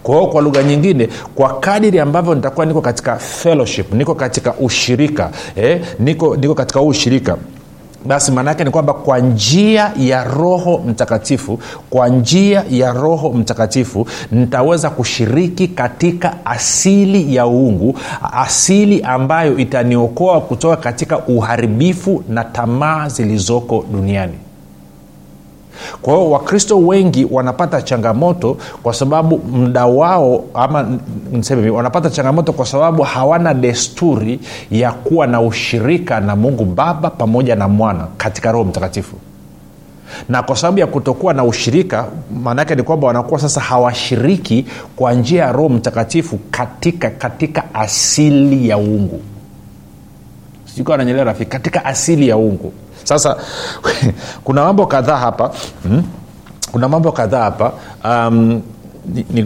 kwa 0.05 0.27
kwa 0.27 0.41
lugha 0.41 0.63
nyingine 0.63 1.09
kwa 1.35 1.59
kadiri 1.59 1.99
ambavyo 1.99 2.35
nitakuwa 2.35 2.65
niko 2.65 2.81
katika 2.81 3.15
fellowship 3.15 3.93
niko 3.93 4.15
katika 4.15 4.53
ushirika 4.53 5.29
eh, 5.55 5.81
niko, 5.99 6.35
niko 6.35 6.55
katika 6.55 6.79
huu 6.79 6.87
ushirika 6.87 7.37
basi 8.05 8.31
maana 8.31 8.49
yake 8.51 8.63
ni 8.63 8.69
kwamba 8.71 8.93
kwa 8.93 9.19
njia 9.19 9.91
ya 9.99 10.23
roho 10.23 10.81
mtakatifu 10.87 11.59
kwa 11.89 12.09
njia 12.09 12.63
ya 12.69 12.93
roho 12.93 13.29
mtakatifu 13.29 14.07
nitaweza 14.31 14.89
kushiriki 14.89 15.67
katika 15.67 16.45
asili 16.45 17.35
ya 17.35 17.47
uungu 17.47 17.97
asili 18.31 19.01
ambayo 19.01 19.57
itaniokoa 19.57 20.41
kutoka 20.41 20.75
katika 20.77 21.19
uharibifu 21.19 22.23
na 22.29 22.43
tamaa 22.43 23.09
zilizoko 23.09 23.85
duniani 23.91 24.33
kwa 26.01 26.13
hiyo 26.13 26.31
wakristo 26.31 26.77
wengi 26.79 27.27
wanapata 27.31 27.81
changamoto 27.81 28.57
kwa 28.83 28.93
sababu 28.93 29.37
mda 29.37 29.85
wao 29.85 30.43
ama 30.53 30.87
niseme 31.31 31.69
wanapata 31.69 32.09
changamoto 32.09 32.53
kwa 32.53 32.65
sababu 32.65 33.03
hawana 33.03 33.53
desturi 33.53 34.39
ya 34.71 34.91
kuwa 34.91 35.27
na 35.27 35.41
ushirika 35.41 36.19
na 36.19 36.35
mungu 36.35 36.65
baba 36.65 37.09
pamoja 37.09 37.55
na 37.55 37.67
mwana 37.67 38.07
katika 38.17 38.51
roho 38.51 38.63
mtakatifu. 38.65 39.15
Na 40.29 40.43
kwa 40.43 40.55
sababu 40.55 40.79
ya 40.79 40.87
kutokuwa 40.87 41.33
na 41.33 41.43
ushirika 41.43 42.05
maanaake 42.43 42.75
ni 42.75 42.83
kwamba 42.83 43.07
wanakuwa 43.07 43.39
sasa 43.39 43.61
hawashiriki 43.61 44.65
kwa 44.95 45.13
njia 45.13 45.43
ya 45.45 45.51
roho 45.51 45.69
mtakatifu 45.69 46.39
katika 46.51 47.09
katika 47.09 47.63
asili 47.73 48.69
ya 48.69 48.77
uungu 48.77 49.21
sijui 50.65 50.93
ananyelea 50.93 51.23
rafiki 51.23 51.51
katika 51.51 51.85
asili 51.85 52.27
ya 52.27 52.37
uungu 52.37 52.73
sasa 53.05 53.37
kuna 54.43 54.63
mambo 54.63 54.85
kadhaa 54.85 55.17
hapa 55.17 55.51
hmm? 55.83 56.03
kuna 56.71 56.89
mambo 56.89 57.11
kadhaa 57.11 57.43
hapa 57.43 57.71
um, 58.05 58.61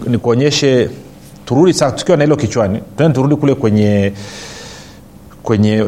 nikuonyeshe 0.08 0.76
ni, 0.76 0.84
ni 0.84 0.90
turudi 1.46 1.74
sasa 1.74 1.92
tukiwa 1.96 2.18
na 2.18 2.24
hilo 2.24 2.36
kichwani 2.36 2.80
tena 2.98 3.10
turudi 3.10 3.36
kule 3.36 3.56
kwenye 3.56 4.14
kwenye 5.44 5.86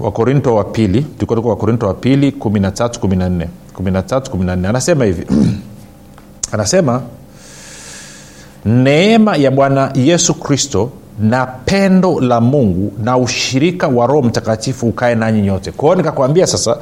wakorinto 0.00 0.54
wa 0.54 0.64
pili 0.64 1.02
tulikuwa 1.02 1.36
tuko 1.36 1.48
wakorinto 1.48 1.86
wa 1.86 1.94
pili 1.94 2.32
kumi 2.32 2.60
na 2.60 2.70
tatu 2.70 3.00
kumi 3.00 3.16
na 3.16 3.28
nne 3.28 3.48
kumi 3.74 3.90
na 3.90 4.02
tatu 4.02 4.30
kumi 4.30 4.44
na 4.44 4.56
nne 4.56 4.68
anasema 4.68 5.04
hivi 5.04 5.26
anasema 6.52 7.02
neema 8.64 9.36
ya 9.36 9.50
bwana 9.50 9.92
yesu 9.94 10.34
kristo 10.34 10.90
na 11.20 11.46
pendo 11.46 12.20
la 12.20 12.40
mungu 12.40 12.92
na 13.02 13.16
ushirika 13.18 13.88
wa 13.88 14.06
roho 14.06 14.22
mtakatifu 14.22 14.86
ukae 14.88 15.14
nanyi 15.14 15.42
nyote. 15.42 15.72
Kwa 15.72 15.96
nikakwambia 15.96 16.46
sasa 16.46 16.76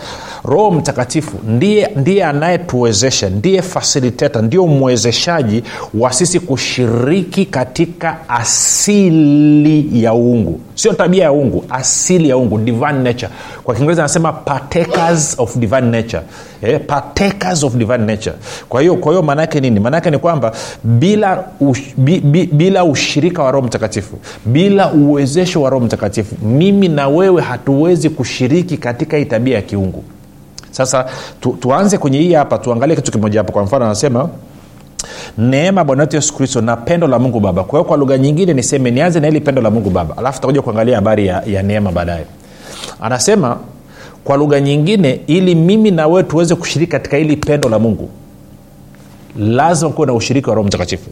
roho 0.44 0.70
mtakatifu 0.70 1.36
ndiye 1.48 1.90
ndiye 1.96 2.24
anayetuwezesha 2.24 3.30
ndiye 3.30 3.62
fasiliteta 3.62 4.42
ndio 4.42 4.66
mwezeshaji 4.66 5.62
wa 5.94 6.12
sisi 6.12 6.40
kushiriki 6.40 7.44
katika 7.46 8.16
asili 8.28 10.02
ya 10.04 10.14
uungu. 10.14 10.60
Sio 10.74 10.92
tabia 10.92 11.24
ya 11.24 11.32
uungu 11.32 11.64
asili 11.70 12.28
ya 12.28 12.36
uungu 12.36 12.58
divine 12.58 12.92
nature. 12.92 13.28
Kwa 13.64 13.74
kiingereza 13.74 14.02
anasema 14.02 14.32
partakers 14.32 15.34
of 15.38 15.56
divine 15.56 15.80
nature 15.90 16.22
eh, 16.62 16.80
partakers 16.86 17.64
of 17.64 17.74
divine 17.74 17.98
nature. 18.06 18.36
Kwa 18.68 18.80
hiyo 18.80 18.96
kwa 18.96 19.12
hiyo 19.12 19.22
maana 19.22 19.46
nini? 19.46 19.80
Maana 19.80 20.00
ni 20.00 20.18
kwamba 20.18 20.52
bila, 20.84 21.44
ush, 21.60 21.80
bi, 21.96 22.20
bi, 22.20 22.46
bila 22.46 22.84
ushirika 22.84 23.42
wa 23.42 23.50
roho 23.50 23.66
mtakatifu 23.66 24.18
bila 24.44 24.92
uwezesho 24.92 25.62
wa 25.62 25.70
roho 25.70 25.84
mtakatifu 25.84 26.34
mimi 26.42 26.88
na 26.88 27.08
wewe 27.08 27.42
hatuwezi 27.42 28.10
kushiriki 28.10 28.76
katika 28.76 29.16
hii 29.16 29.24
tabia 29.24 29.54
ya 29.54 29.62
kiungu. 29.62 30.04
Sasa 30.70 31.06
tu, 31.40 31.56
tuanze 31.60 31.98
kwenye 31.98 32.18
hii 32.18 32.32
hapa 32.32 32.58
tuangalie 32.58 32.96
kitu 32.96 33.12
kimoja 33.12 33.40
hapo 33.40 33.52
kwa 33.52 33.62
mfano 33.62 33.84
anasema 33.84 34.28
neema 35.38 35.84
bwana 35.84 36.02
wetu 36.02 36.16
yesu 36.16 36.34
kristo 36.34 36.60
na 36.60 36.76
pendo 36.76 37.06
la 37.06 37.18
mungu 37.18 37.40
baba. 37.40 37.64
Kwa 37.64 37.78
hiyo 37.78 37.84
kwa 37.88 37.96
lugha 37.96 38.18
nyingine 38.18 38.54
niseme 38.54 38.90
nianze 38.90 39.20
na 39.20 39.26
hili 39.26 39.40
pendo 39.40 39.62
la 39.62 39.70
mungu 39.70 39.90
baba. 39.90 40.16
Alafu 40.16 40.40
takuja 40.40 40.62
kuangalia 40.62 40.96
habari 40.96 41.26
ya, 41.26 41.42
ya 41.46 41.62
neema 41.62 41.92
baadaye. 41.92 42.24
Anasema 43.00 43.56
kwa 44.24 44.36
lugha 44.36 44.60
nyingine 44.60 45.20
ili 45.26 45.54
mimi 45.54 45.90
na 45.90 46.06
wewe 46.06 46.22
tuweze 46.22 46.54
kushiriki 46.54 46.92
katika 46.92 47.16
hili 47.16 47.36
pendo 47.36 47.68
la 47.68 47.78
mungu 47.78 48.10
lazima 49.36 49.90
kuwe 49.92 50.06
na 50.06 50.12
ushiriki 50.12 50.48
wa 50.48 50.54
roho 50.54 50.66
mtakatifu. 50.66 51.10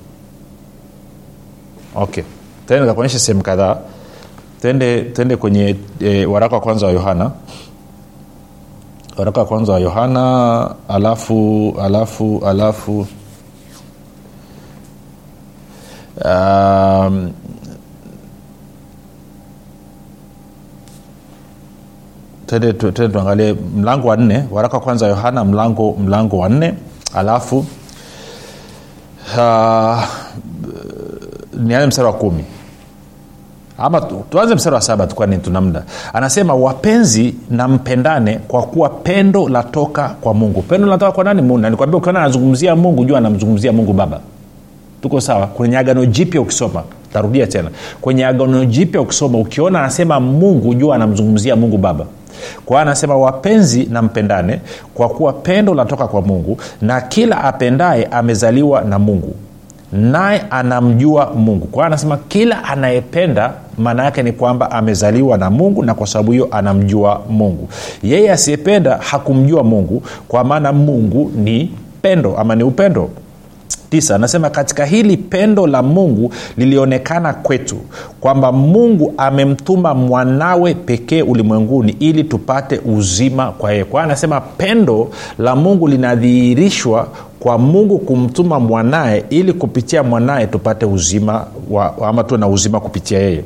Okay. 1.94 2.24
Tende 2.66 2.80
nikakuonyesha 2.80 3.18
sehemu 3.18 3.42
kadhaa. 3.42 3.78
Tende 4.62 5.02
tende 5.02 5.36
kwenye 5.36 5.76
e, 6.00 6.26
waraka 6.26 6.54
wa 6.54 6.60
kwanza 6.60 6.86
wa 6.86 6.92
yohana. 6.92 7.30
Waraka 9.18 9.40
wa 9.40 9.46
kwanza 9.46 9.72
wa 9.72 9.80
yohana 9.80 10.74
alafu 10.88 11.74
alafu 11.82 12.42
alafu 12.46 13.06
um, 16.24 17.30
tende 22.46 22.72
tuangalie 22.72 23.54
mlango 23.76 24.08
wa 24.08 24.16
nne 24.16 24.44
waraka 24.50 24.76
wa 24.76 24.82
kwanza 24.82 25.06
yohana 25.06 25.44
mlango 25.44 25.96
mlango 26.04 26.38
wa 26.38 26.48
nne. 26.48 26.74
Alafu 27.14 27.58
uh, 29.38 30.02
nianze 31.60 31.86
mstari 31.86 32.06
wa 32.06 32.12
kumi. 32.12 32.44
Ama 33.78 34.00
tuanze 34.30 34.54
mstari 34.54 34.74
wa 34.74 34.80
saba 34.80 35.06
tukwani 35.06 35.38
tuna 35.38 35.60
muda. 35.60 35.82
Anasema 36.12 36.54
wapenzi 36.54 37.34
na 37.50 37.68
mpendane 37.68 38.38
kwa 38.48 38.62
kuwa 38.62 38.88
pendo 38.88 39.48
latoka 39.48 40.08
kwa 40.08 40.34
mungu. 40.34 40.62
Pendo 40.62 40.86
linatoka 40.86 41.12
kwa 41.12 41.24
nani? 41.24 41.42
Mungu. 41.42 41.58
Nanikwambia 41.58 41.98
ukiona 41.98 42.18
anazungumzia 42.20 42.76
mungu 42.76 43.04
jua 43.04 43.18
anamzungumzia 43.18 43.72
mungu 43.72 43.92
baba. 43.92 44.20
Tuko 45.02 45.20
sawa? 45.20 45.46
Kwenye 45.46 45.78
agano 45.78 46.06
jipya 46.06 46.40
ukisoma 46.40 46.82
tarudia 47.12 47.46
tena. 47.46 47.70
Kwenye 48.00 48.26
agano 48.26 48.64
jipya 48.64 49.00
ukisoma 49.00 49.38
ukiona 49.38 49.78
anasema 49.78 50.20
mungu 50.20 50.74
jua 50.74 50.96
anamzungumzia 50.96 51.56
mungu 51.56 51.78
baba 51.78 52.06
kwa 52.66 52.82
anasema 52.82 53.16
wapenzi 53.16 53.84
na 53.90 54.02
mpendane 54.02 54.60
kwa 54.94 55.08
kuwa 55.08 55.32
pendo 55.32 55.72
linatoka 55.72 56.06
kwa 56.08 56.22
mungu 56.22 56.58
na 56.82 57.00
kila 57.00 57.44
apendaye 57.44 58.04
amezaliwa 58.04 58.80
na 58.80 58.98
mungu 58.98 59.34
naye 59.92 60.42
anamjua 60.50 61.30
mungu. 61.34 61.66
Kwa 61.66 61.86
anasema 61.86 62.16
kila 62.16 62.64
anayependa 62.64 63.52
maana 63.78 64.04
yake 64.04 64.22
ni 64.22 64.32
kwamba 64.32 64.70
amezaliwa 64.70 65.38
na 65.38 65.50
mungu 65.50 65.82
na 65.82 65.94
kwa 65.94 66.06
sababu 66.06 66.32
hiyo 66.32 66.48
anamjua 66.50 67.20
mungu. 67.30 67.68
Yeye 68.02 68.32
asiyependa 68.32 68.96
hakumjua 68.96 69.62
mungu 69.64 70.02
kwa 70.28 70.44
maana 70.44 70.72
mungu 70.72 71.32
ni 71.36 71.72
pendo 72.02 72.36
ama 72.36 72.54
ni 72.54 72.62
upendo 72.62 73.10
tisa 73.90 74.14
anasema 74.14 74.50
katika 74.50 74.84
hili 74.84 75.16
pendo 75.16 75.66
la 75.66 75.82
mungu 75.82 76.32
lilionekana 76.56 77.34
kwetu 77.34 77.76
kwamba 78.20 78.52
mungu 78.52 79.14
amemtuma 79.16 79.94
mwanawe 79.94 80.74
pekee 80.74 81.22
ulimwenguni 81.22 81.96
ili 82.00 82.24
tupate 82.24 82.80
uzima 82.86 83.52
kwa 83.52 83.72
yeye. 83.72 83.84
Kwa 83.84 84.00
hiyo 84.00 84.04
anasema 84.10 84.40
pendo 84.40 85.08
la 85.38 85.56
mungu 85.56 85.88
linadhihirishwa 85.88 87.08
kwa 87.40 87.58
mungu 87.58 87.98
kumtuma 87.98 88.60
mwanaye 88.60 89.24
ili 89.30 89.52
kupitia 89.52 90.02
mwanaye 90.02 90.46
tupate 90.46 90.86
uzima 90.86 91.46
ama 92.06 92.24
tuwe 92.24 92.40
na 92.40 92.48
uzima 92.48 92.80
kupitia 92.80 93.18
yeye. 93.18 93.44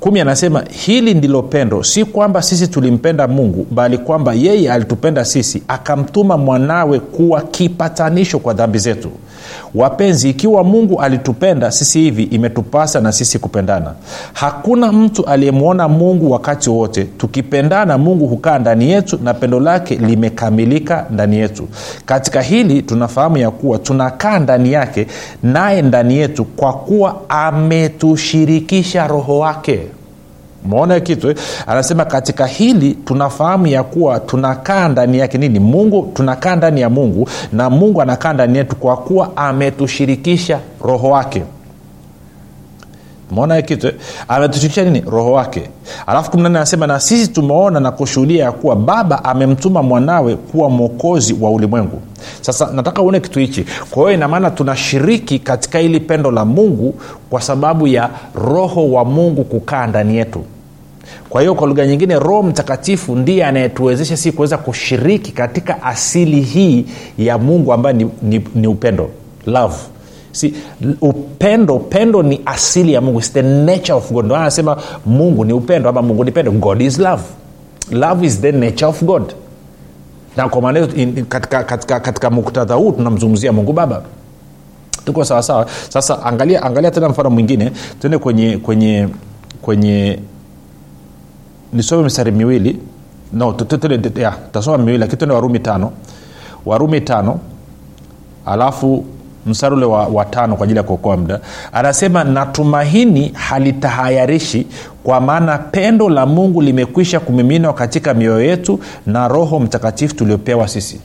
Kumi 0.00 0.20
anasema 0.20 0.64
hili 0.70 1.14
ndilo 1.14 1.42
pendo 1.42 1.82
si 1.82 2.04
kwamba 2.04 2.42
sisi 2.42 2.68
tulimpenda 2.68 3.28
mungu 3.28 3.66
bali 3.70 3.98
kwamba 3.98 4.32
yeye 4.34 4.72
alitupenda 4.72 5.24
sisi 5.24 5.62
akamtuma 5.68 6.36
mwanawe 6.36 7.00
kuwa 7.00 7.40
kipatanisho 7.40 8.38
kwa 8.38 8.54
dhambi 8.54 8.78
zetu 8.78 9.08
wapenzi 9.74 10.30
ikiwa 10.30 10.64
mungu 10.64 11.00
alitupenda 11.02 11.70
sisi 11.70 12.00
hivi 12.00 12.22
imetupasa 12.22 13.00
na 13.00 13.12
sisi 13.12 13.38
kupendana. 13.38 13.92
Hakuna 14.32 14.92
mtu 14.92 15.24
aliyemwona 15.24 15.88
mungu 15.88 16.30
wakati 16.30 16.70
wowote. 16.70 17.04
Tukipendana 17.04 17.98
mungu 17.98 18.26
hukaa 18.26 18.58
ndani 18.58 18.90
yetu 18.90 19.18
na 19.22 19.34
pendo 19.34 19.60
lake 19.60 19.94
limekamilika 19.96 21.06
ndani 21.10 21.36
yetu. 21.36 21.68
Katika 22.06 22.42
hili 22.42 22.82
tunafahamu 22.82 23.36
ya 23.38 23.50
kuwa 23.50 23.78
tunakaa 23.78 24.38
ndani 24.38 24.72
yake 24.72 25.06
naye 25.42 25.82
ndani 25.82 26.16
yetu 26.16 26.44
kwa 26.44 26.72
kuwa 26.72 27.16
ametushirikisha 27.28 29.06
roho 29.06 29.38
wake 29.38 29.80
umeona 30.66 31.00
kitu 31.00 31.30
eh? 31.30 31.36
anasema 31.66 32.04
katika 32.04 32.46
hili 32.46 32.94
tunafahamu 32.94 33.66
ya 33.66 33.82
kuwa 33.82 34.20
tunakaa 34.20 34.88
ndani 34.88 35.18
yake 35.18 35.38
nini? 35.38 35.58
Mungu 35.60 36.10
tunakaa 36.14 36.56
ndani 36.56 36.80
ya 36.80 36.90
mungu 36.90 37.28
na 37.52 37.70
mungu 37.70 38.02
anakaa 38.02 38.32
ndani 38.32 38.58
yetu 38.58 38.76
kwa 38.76 38.96
kuwa 38.96 39.36
ametushirikisha 39.36 40.58
roho 40.84 41.10
wake. 41.10 41.42
Umeona 43.30 43.62
kitu 43.62 43.86
eh? 43.86 43.94
ametushirikisha 44.28 44.84
nini? 44.84 45.00
Roho 45.10 45.32
wake. 45.32 45.70
Alafu 46.06 46.30
kumi 46.30 46.42
nane 46.42 46.56
anasema 46.58 46.86
na 46.86 47.00
sisi 47.00 47.28
tumeona 47.28 47.80
na 47.80 47.90
kushuhudia 47.90 48.44
ya 48.44 48.52
kuwa 48.52 48.76
baba 48.76 49.24
amemtuma 49.24 49.82
mwanawe 49.82 50.36
kuwa 50.36 50.70
mwokozi 50.70 51.36
wa 51.40 51.50
ulimwengu. 51.50 52.00
Sasa 52.40 52.70
nataka 52.72 53.02
uone 53.02 53.20
kitu 53.20 53.38
hichi. 53.38 53.66
Kwa 53.90 54.02
hiyo 54.02 54.12
inamaana 54.14 54.50
tunashiriki 54.50 55.38
katika 55.38 55.78
hili 55.78 56.00
pendo 56.00 56.30
la 56.30 56.44
mungu 56.44 56.94
kwa 57.30 57.40
sababu 57.40 57.86
ya 57.86 58.10
roho 58.34 58.90
wa 58.92 59.04
mungu 59.04 59.44
kukaa 59.44 59.86
ndani 59.86 60.16
yetu 60.16 60.44
kwa 61.28 61.40
hiyo 61.40 61.54
kwa 61.54 61.66
lugha 61.66 61.86
nyingine 61.86 62.18
roho 62.18 62.42
mtakatifu 62.42 63.16
ndiye 63.16 63.44
anayetuwezesha 63.44 64.16
si 64.16 64.32
kuweza 64.32 64.58
kushiriki 64.58 65.32
katika 65.32 65.82
asili 65.82 66.40
hii 66.40 66.84
ya 67.18 67.38
mungu 67.38 67.72
ambayo 67.72 67.96
ni, 67.96 68.10
ni, 68.22 68.44
ni 68.54 68.66
upendo 68.66 69.10
love. 69.46 69.74
Si 70.32 70.54
upendo 71.00 71.74
upendo 71.76 72.22
ni 72.22 72.40
asili 72.46 72.92
ya 72.92 73.00
mungu. 73.00 73.20
The 73.20 73.42
nature 73.42 73.92
of 73.92 74.12
god. 74.12 74.24
Ndio 74.24 74.36
anasema 74.36 74.76
mungu 75.06 75.44
ni 75.44 75.52
upendo 75.52 75.88
ama 75.88 76.02
mungu 76.02 76.24
ni 76.24 76.30
pendo 76.32 76.50
god 76.52 76.82
is 76.82 76.98
love. 76.98 77.22
Love 77.90 78.26
is 78.26 78.40
the 78.40 78.52
nature 78.52 78.86
of 78.86 79.02
god. 79.02 79.22
Na 80.36 80.48
kwa 80.48 80.62
maana 80.62 80.86
katika, 81.28 81.64
katika, 81.64 82.00
katika 82.00 82.30
muktadha 82.30 82.74
huu 82.74 82.92
tunamzungumzia 82.92 83.52
mungu 83.52 83.72
baba. 83.72 84.02
Tuko 85.04 85.24
sawasawa 85.24 85.66
sasa 85.88 86.22
angalia 86.22 86.62
angalia 86.62 86.90
tena 86.90 87.08
mfano 87.08 87.30
mwingine. 87.30 87.72
Tuende 88.00 88.18
kwenye 88.18 88.56
kwenye 88.58 89.08
kwenye 89.62 90.18
nisome 91.72 92.02
mistari 92.02 92.30
miwili. 92.32 92.78
No 93.32 93.52
tasoma 94.52 94.78
miwili 94.78 94.98
lakini 94.98 95.16
tuende 95.18 95.34
warumi 95.34 95.58
tano. 95.58 95.92
Warumi 96.66 97.00
tano 97.00 97.40
alafu 98.46 99.04
mstari 99.46 99.74
ule 99.74 99.86
wa, 99.86 100.06
wa 100.06 100.24
tano 100.24 100.56
kwa 100.56 100.64
ajili 100.64 100.76
ya 100.76 100.82
kuokoa 100.82 101.16
muda. 101.16 101.40
Anasema 101.72 102.24
natumaini 102.24 103.28
halitahayarishi 103.34 104.66
kwa 105.04 105.20
maana 105.20 105.58
pendo 105.58 106.08
la 106.08 106.26
mungu 106.26 106.62
limekwisha 106.62 107.20
kumiminwa 107.20 107.72
katika 107.72 108.14
mioyo 108.14 108.44
yetu 108.44 108.80
na 109.06 109.28
roho 109.28 109.60
mtakatifu 109.60 110.14
tuliopewa 110.14 110.68
sisi 110.68 111.00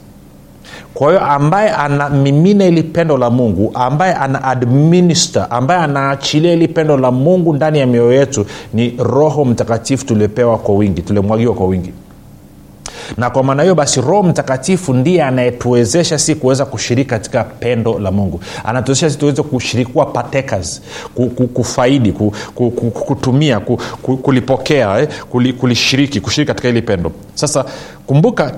kwa 0.93 1.07
hiyo 1.07 1.25
ambaye 1.25 1.69
anamimina 1.69 2.65
ili 2.65 2.83
pendo 2.83 3.17
la 3.17 3.29
mungu 3.29 3.71
ambaye 3.73 4.13
ana 4.13 4.43
administer 4.43 5.47
ambaye 5.49 5.81
anaachilia 5.81 6.53
ili 6.53 6.67
pendo 6.67 6.97
la 6.97 7.11
mungu 7.11 7.53
ndani 7.53 7.79
ya 7.79 7.85
mioyo 7.87 8.13
yetu 8.13 8.45
ni 8.73 8.95
roho 8.99 9.45
mtakatifu 9.45 10.05
tuliopewa 10.05 10.57
kwa 10.57 10.75
wingi 10.75 11.01
tuliomwagiwa 11.01 11.53
kwa 11.53 11.65
wingi. 11.67 11.93
Na 13.17 13.29
kwa 13.29 13.43
maana 13.43 13.63
hiyo 13.63 13.75
basi 13.75 14.01
roho 14.01 14.23
mtakatifu 14.23 14.93
ndiye 14.93 15.23
anayetuwezesha 15.23 16.19
si 16.19 16.35
kuweza 16.35 16.65
kushiriki 16.65 17.09
katika 17.09 17.43
pendo 17.43 17.99
la 17.99 18.11
mungu. 18.11 18.39
Anatuwezesha 18.63 19.09
si 19.09 19.17
tuweze 19.17 19.43
kushiriki 19.43 19.91
kuwa 19.91 20.05
partakers 20.05 20.81
kufaidi 21.53 22.11
kutumia 23.05 23.59
kulipokea 24.21 24.99
eh, 25.01 25.07
kulishiriki 25.59 26.21
kushiriki 26.21 26.47
katika 26.47 26.67
hili 26.67 26.81
pendo. 26.81 27.11
Sasa 27.33 27.65
kumbuka 28.07 28.53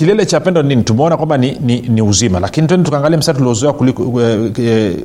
kilele 0.00 0.26
cha 0.26 0.40
pendo 0.40 0.62
nini? 0.62 0.82
Tumeona 0.82 1.16
kwamba 1.16 1.38
ni, 1.38 1.58
ni, 1.60 1.80
ni 1.80 2.02
uzima. 2.02 2.40
Lakini 2.40 2.66
tende 2.66 2.84
tukaangalia 2.84 3.18
mstari 3.18 3.38
tuliozoea 3.38 3.72
kuliko 3.72 4.20
e, 4.22 4.52
e, 4.58 4.96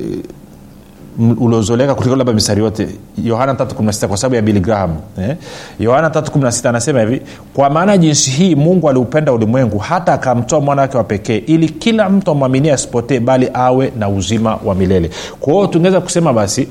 uliozoleka 1.39 1.95
kuliko 1.95 2.15
labda 2.15 2.34
mistari 2.34 2.62
yote. 2.62 2.88
Yohana 3.23 3.53
316 3.53 4.08
kwa 4.08 4.17
sababu 4.17 4.36
ya 4.36 4.41
bill 4.41 4.60
graham 4.60 4.95
eh? 5.21 5.36
yohana 5.79 6.10
316 6.10 6.69
anasema 6.69 7.01
hivi 7.01 7.21
kwa 7.53 7.69
maana 7.69 7.97
jinsi 7.97 8.31
hii 8.31 8.55
mungu 8.55 8.89
aliupenda 8.89 9.34
ulimwengu 9.34 9.77
hata 9.77 10.13
akamtoa 10.13 10.62
mwana 10.62 10.81
wake 10.81 10.97
wa 10.97 11.03
pekee 11.03 11.38
ili 11.38 11.69
kila 11.69 12.10
mtu 12.10 12.31
amwaminie 12.31 12.73
asipotee 12.73 13.19
bali 13.19 13.49
awe 13.53 13.91
na 13.99 14.10
uzima 14.10 14.60
wa 14.65 14.75
milele. 14.75 15.10
Kwa 15.39 15.67
tungeweza 15.67 16.01
kusema 16.01 16.34
basi 16.34 16.67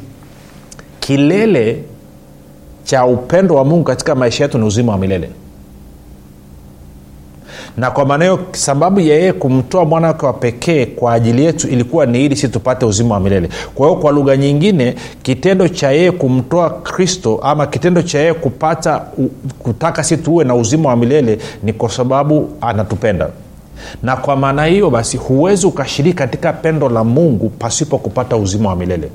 kilele 1.00 1.82
cha 2.84 3.06
upendo 3.06 3.54
wa 3.54 3.64
mungu 3.64 3.84
katika 3.84 4.14
maisha 4.14 4.44
yetu 4.44 4.58
ni 4.58 4.64
uzima 4.64 4.92
wa 4.92 4.98
milele 4.98 5.30
na 7.76 7.90
kwa 7.90 8.04
maana 8.06 8.24
hiyo 8.24 8.38
sababu 8.52 9.00
ya 9.00 9.14
yeye 9.16 9.32
kumtoa 9.32 9.84
mwana 9.84 10.06
wake 10.06 10.26
wa 10.26 10.32
pekee 10.32 10.87
kwa 10.87 11.12
ajili 11.12 11.44
yetu 11.44 11.68
ilikuwa 11.68 12.06
ni 12.06 12.24
ili 12.24 12.37
si 12.37 12.48
tupate 12.48 12.87
uzima 12.87 13.14
wa 13.14 13.20
milele. 13.20 13.48
Kwa 13.74 13.88
hiyo 13.88 14.00
kwa 14.00 14.12
lugha 14.12 14.37
nyingine 14.37 14.94
kitendo 15.22 15.68
cha 15.68 15.90
yeye 15.90 16.10
kumtoa 16.12 16.70
kristo 16.70 17.40
ama 17.42 17.66
kitendo 17.66 18.02
cha 18.02 18.18
yeye 18.18 18.34
kupata 18.34 19.02
kutaka 19.58 20.02
si 20.04 20.16
tuwe 20.16 20.44
na 20.44 20.54
uzima 20.54 20.88
wa 20.88 20.96
milele 20.96 21.38
ni 21.62 21.72
kwa 21.72 21.88
sababu 21.90 22.48
anatupenda. 22.60 23.28
Na 24.02 24.16
kwa 24.16 24.37
maana 24.37 24.64
hiyo 24.64 24.90
basi 24.90 25.16
huwezi 25.16 25.66
ukashiriki 25.66 26.16
katika 26.16 26.52
pendo 26.52 26.88
la 26.88 27.04
mungu 27.04 27.48
pasipo 27.48 27.98
kupata 27.98 28.37
uzima 28.37 28.68
wa 28.68 28.76
milele. 28.76 29.08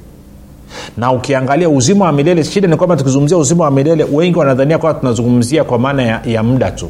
Na 0.97 1.11
ukiangalia 1.11 1.69
uzima 1.69 2.05
wa 2.05 2.11
milele 2.11 2.43
shida 2.43 2.67
ni 2.67 2.75
kwamba 2.75 2.95
tukizungumzia 2.97 3.37
uzima 3.37 3.63
wa 3.63 3.71
milele 3.71 4.03
wengi 4.03 4.37
wanadhania 4.39 4.77
kwamba 4.77 4.99
tunazungumzia 4.99 5.63
kwa 5.63 5.79
maana 5.79 6.03
ya, 6.03 6.21
ya 6.25 6.43
muda 6.43 6.71
tu 6.71 6.89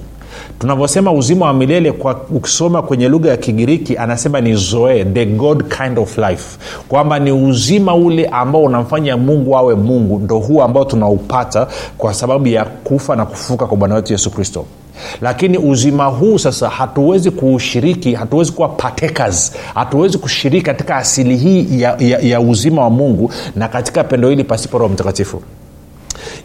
tunavyosema 0.60 1.12
uzima 1.12 1.46
wa 1.46 1.54
milele 1.54 1.92
kwa 1.92 2.22
ukisoma 2.36 2.82
kwenye 2.82 3.10
lugha 3.10 3.30
ya 3.30 3.38
kigiriki 3.38 3.98
anasema 3.98 4.42
ni 4.42 4.56
zoe 4.56 5.06
the 5.06 5.26
god 5.26 5.64
kind 5.78 6.00
of 6.00 6.18
life. 6.18 6.58
Kwamba 6.88 7.20
ni 7.20 7.32
uzima 7.32 7.96
ule 7.96 8.26
ambao 8.26 8.64
unamfanya 8.64 9.18
mungu 9.18 9.58
awe 9.58 9.76
mungu 9.76 10.20
ndo 10.20 10.38
huu 10.40 10.62
ambao 10.62 10.86
tunaupata 10.86 11.68
kwa 11.98 12.14
sababu 12.14 12.48
ya 12.48 12.66
kufa 12.66 13.16
na 13.16 13.26
kufuka 13.26 13.66
kwa 13.66 13.78
bwana 13.78 13.96
wetu 13.96 14.14
yesu 14.14 14.32
kristo. 14.32 14.66
Lakini 15.22 15.58
uzima 15.58 16.06
huu 16.06 16.38
sasa 16.38 16.70
hatuwezi 16.70 17.32
kuushiriki 17.32 18.14
hatuwezi 18.14 18.52
kuwa 18.52 18.68
partakers 18.70 19.54
hatuwezi 19.76 20.18
kushiriki 20.18 20.66
katika 20.66 20.96
asili 20.96 21.38
hii 21.38 21.82
ya, 21.82 21.96
ya, 22.00 22.20
ya 22.20 22.42
uzima 22.42 22.82
wa 22.82 22.90
mungu 22.90 23.32
na 23.56 23.68
katika 23.68 24.04
pendo 24.04 24.30
hili 24.30 24.44
pasipo 24.44 24.78
roho 24.78 24.94
mtakatifu 24.94 25.42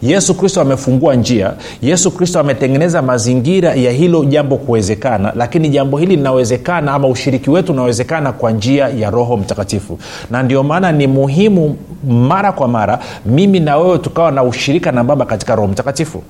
yesu 0.01 0.33
kristo 0.33 0.61
amefungua 0.61 1.15
njia 1.15 1.53
yesu 1.81 2.11
kristo 2.11 2.39
ametengeneza 2.39 3.01
mazingira 3.01 3.73
ya 3.75 3.91
hilo 3.91 4.25
jambo 4.25 4.57
kuwezekana 4.57 5.33
lakini 5.35 5.69
jambo 5.69 5.97
hili 5.97 6.15
linawezekana 6.15 6.91
ama 6.93 7.07
ushiriki 7.07 7.49
wetu 7.49 7.71
unawezekana 7.73 8.31
kwa 8.31 8.51
njia 8.51 8.87
ya 8.87 9.09
roho 9.09 9.37
mtakatifu. 9.37 9.99
Na 10.31 10.43
ndio 10.43 10.63
maana 10.63 10.91
ni 10.91 11.07
muhimu 11.07 11.75
mara 12.09 12.51
kwa 12.51 12.67
mara 12.67 12.99
mimi 13.25 13.59
na 13.59 13.77
wewe 13.77 13.97
tukawa 13.97 14.31
na 14.31 14.43
ushirika 14.43 14.91
na 14.91 15.03
baba 15.03 15.25
katika 15.25 15.55
roho 15.55 15.67
mtakatifu 15.67 16.23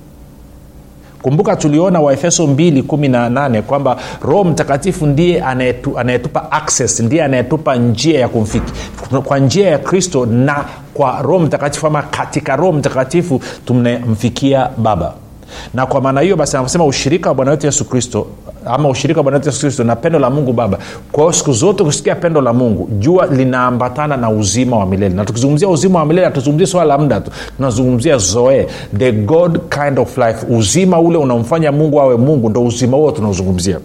kumbuka 1.22 1.56
tuliona 1.56 2.00
waefeso 2.00 2.44
218 2.46 3.62
kwamba 3.62 3.96
roho 4.22 4.44
mtakatifu 4.44 5.06
ndiye 5.06 5.42
anayetu, 5.42 5.98
anayetupa 5.98 6.52
access 6.52 7.00
ndiye 7.00 7.24
anayetupa 7.24 7.76
njia 7.76 8.20
ya 8.20 8.28
kumfiki 8.28 8.72
kwa 9.24 9.38
njia 9.38 9.68
ya 9.70 9.78
kristo 9.78 10.26
na 10.26 10.64
kwa 10.94 11.22
roho 11.22 11.38
mtakatifu 11.38 11.86
ama 11.86 12.02
katika 12.02 12.56
roho 12.56 12.72
mtakatifu 12.72 13.40
tumemfikia 13.64 14.68
baba. 14.76 15.14
Na 15.74 15.86
kwa 15.86 16.00
maana 16.00 16.20
hiyo 16.20 16.36
basi 16.36 16.56
anaposema 16.56 16.84
ushirika 16.84 17.28
wa 17.28 17.34
bwana 17.34 17.50
wetu 17.50 17.66
yesu 17.66 17.84
kristo 17.84 18.26
ama 18.66 18.88
ushirika 18.88 19.20
wa 19.20 19.24
bwana 19.24 19.40
yesu 19.44 19.60
kristo 19.60 19.84
na 19.84 19.96
pendo 19.96 20.18
la 20.18 20.30
mungu 20.30 20.52
baba. 20.52 20.78
Kwa 21.12 21.22
hiyo 21.22 21.32
siku 21.32 21.52
zote 21.52 21.84
kusikia 21.84 22.14
pendo 22.14 22.40
la 22.40 22.52
mungu 22.52 22.88
jua 22.98 23.26
linaambatana 23.26 24.16
na 24.16 24.30
uzima 24.30 24.76
wa 24.78 24.86
milele. 24.86 25.14
Na 25.14 25.24
tukizungumzia 25.24 25.68
uzima 25.68 25.98
wa 25.98 26.06
milele 26.06 26.26
hatuzungumzia 26.26 26.66
swala 26.66 26.86
la 26.88 26.98
muda 26.98 27.20
tu 27.20 27.30
tunazungumzia 27.56 28.18
zoe 28.18 28.66
the 28.98 29.12
god 29.12 29.58
kind 29.68 29.98
of 29.98 30.18
life 30.18 30.46
uzima 30.50 31.00
ule 31.00 31.18
unamfanya 31.18 31.72
mungu 31.72 32.00
awe 32.00 32.16
mungu 32.16 32.48
ndo 32.50 32.64
uzima 32.64 32.96
huo 32.96 33.10
tunaozungumzia 33.10 33.78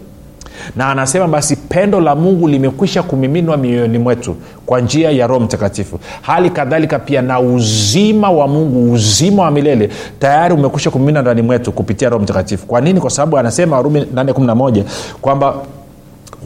na 0.76 0.88
anasema 0.90 1.28
basi 1.28 1.56
pendo 1.56 2.00
la 2.00 2.14
mungu 2.14 2.48
limekwisha 2.48 3.02
kumiminwa 3.02 3.56
mioyoni 3.56 3.98
mwetu 3.98 4.36
kwa 4.66 4.80
njia 4.80 5.10
ya 5.10 5.26
roho 5.26 5.40
mtakatifu. 5.40 5.98
Hali 6.22 6.50
kadhalika 6.50 6.98
pia 6.98 7.22
na 7.22 7.40
uzima 7.40 8.30
wa 8.30 8.48
mungu 8.48 8.92
uzima 8.92 9.42
wa 9.42 9.50
milele 9.50 9.88
tayari 10.18 10.54
umekwisha 10.54 10.90
kumimina 10.90 11.22
ndani 11.22 11.42
mwetu 11.42 11.72
kupitia 11.72 12.08
roho 12.08 12.22
mtakatifu. 12.22 12.66
Kwa 12.66 12.80
nini? 12.80 13.00
Kwa 13.00 13.10
sababu 13.10 13.38
anasema 13.38 13.76
warumi 13.76 14.00
811 14.00 14.84
kwamba 15.20 15.54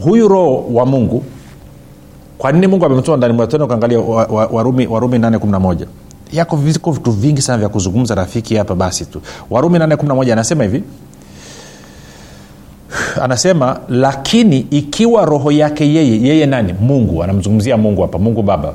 huyu 0.03 0.27
roho 0.27 0.65
wa 0.73 0.85
mungu 0.85 1.23
kwa 2.37 2.51
nini 2.51 2.67
mungu 2.67 2.85
amemtoa 2.85 3.17
ndani 3.17 3.33
mwetu? 3.33 3.63
Ukaangalia 3.63 3.99
warumi, 4.51 4.87
warumi 4.87 5.17
811 5.17 5.85
yako 6.31 6.55
viko 6.55 6.91
vitu 6.91 7.11
vingi 7.11 7.41
sana 7.41 7.57
vya 7.57 7.69
kuzungumza 7.69 8.15
rafiki 8.15 8.55
hapa 8.55 8.75
basi 8.75 9.05
tu. 9.05 9.21
Warumi 9.49 9.79
811 9.79 10.31
anasema 10.33 10.63
hivi 10.63 10.83
anasema 13.23 13.79
lakini 13.89 14.59
ikiwa 14.71 15.25
roho 15.25 15.51
yake 15.51 15.93
yeye 15.93 16.21
yeye 16.21 16.45
nani? 16.45 16.73
Mungu 16.81 17.23
anamzungumzia 17.23 17.77
mungu 17.77 18.01
hapa 18.01 18.19
mungu 18.19 18.41
baba. 18.43 18.73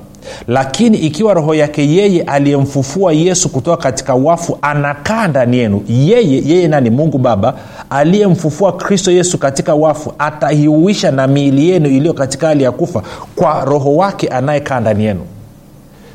Lakini 0.49 0.99
ikiwa 0.99 1.35
roho 1.35 1.55
yake 1.55 1.89
yeye 1.95 2.23
aliyemfufua 2.23 3.13
yesu 3.13 3.49
kutoka 3.49 3.83
katika 3.83 4.15
wafu 4.15 4.59
anakaa 4.63 5.29
ndani 5.29 5.57
yenu 5.59 5.83
yeye 5.89 6.43
yeye 6.47 6.69
nani? 6.69 6.91
Mungu 6.91 7.19
baba 7.19 7.55
aliyemfufua 7.91 8.73
kristo 8.73 9.11
yesu 9.11 9.39
katika 9.39 9.75
wafu 9.75 10.13
atahiuisha 10.19 11.11
na 11.11 11.27
miili 11.27 11.69
yenu 11.69 11.89
iliyo 11.89 12.13
katika 12.15 12.47
hali 12.47 12.65
ya 12.65 12.73
kufa 12.73 13.03
kwa 13.37 13.65
roho 13.65 13.97
wake 13.97 14.29
anayekaa 14.29 14.81
ndani 14.81 15.05
yenu. 15.05 15.21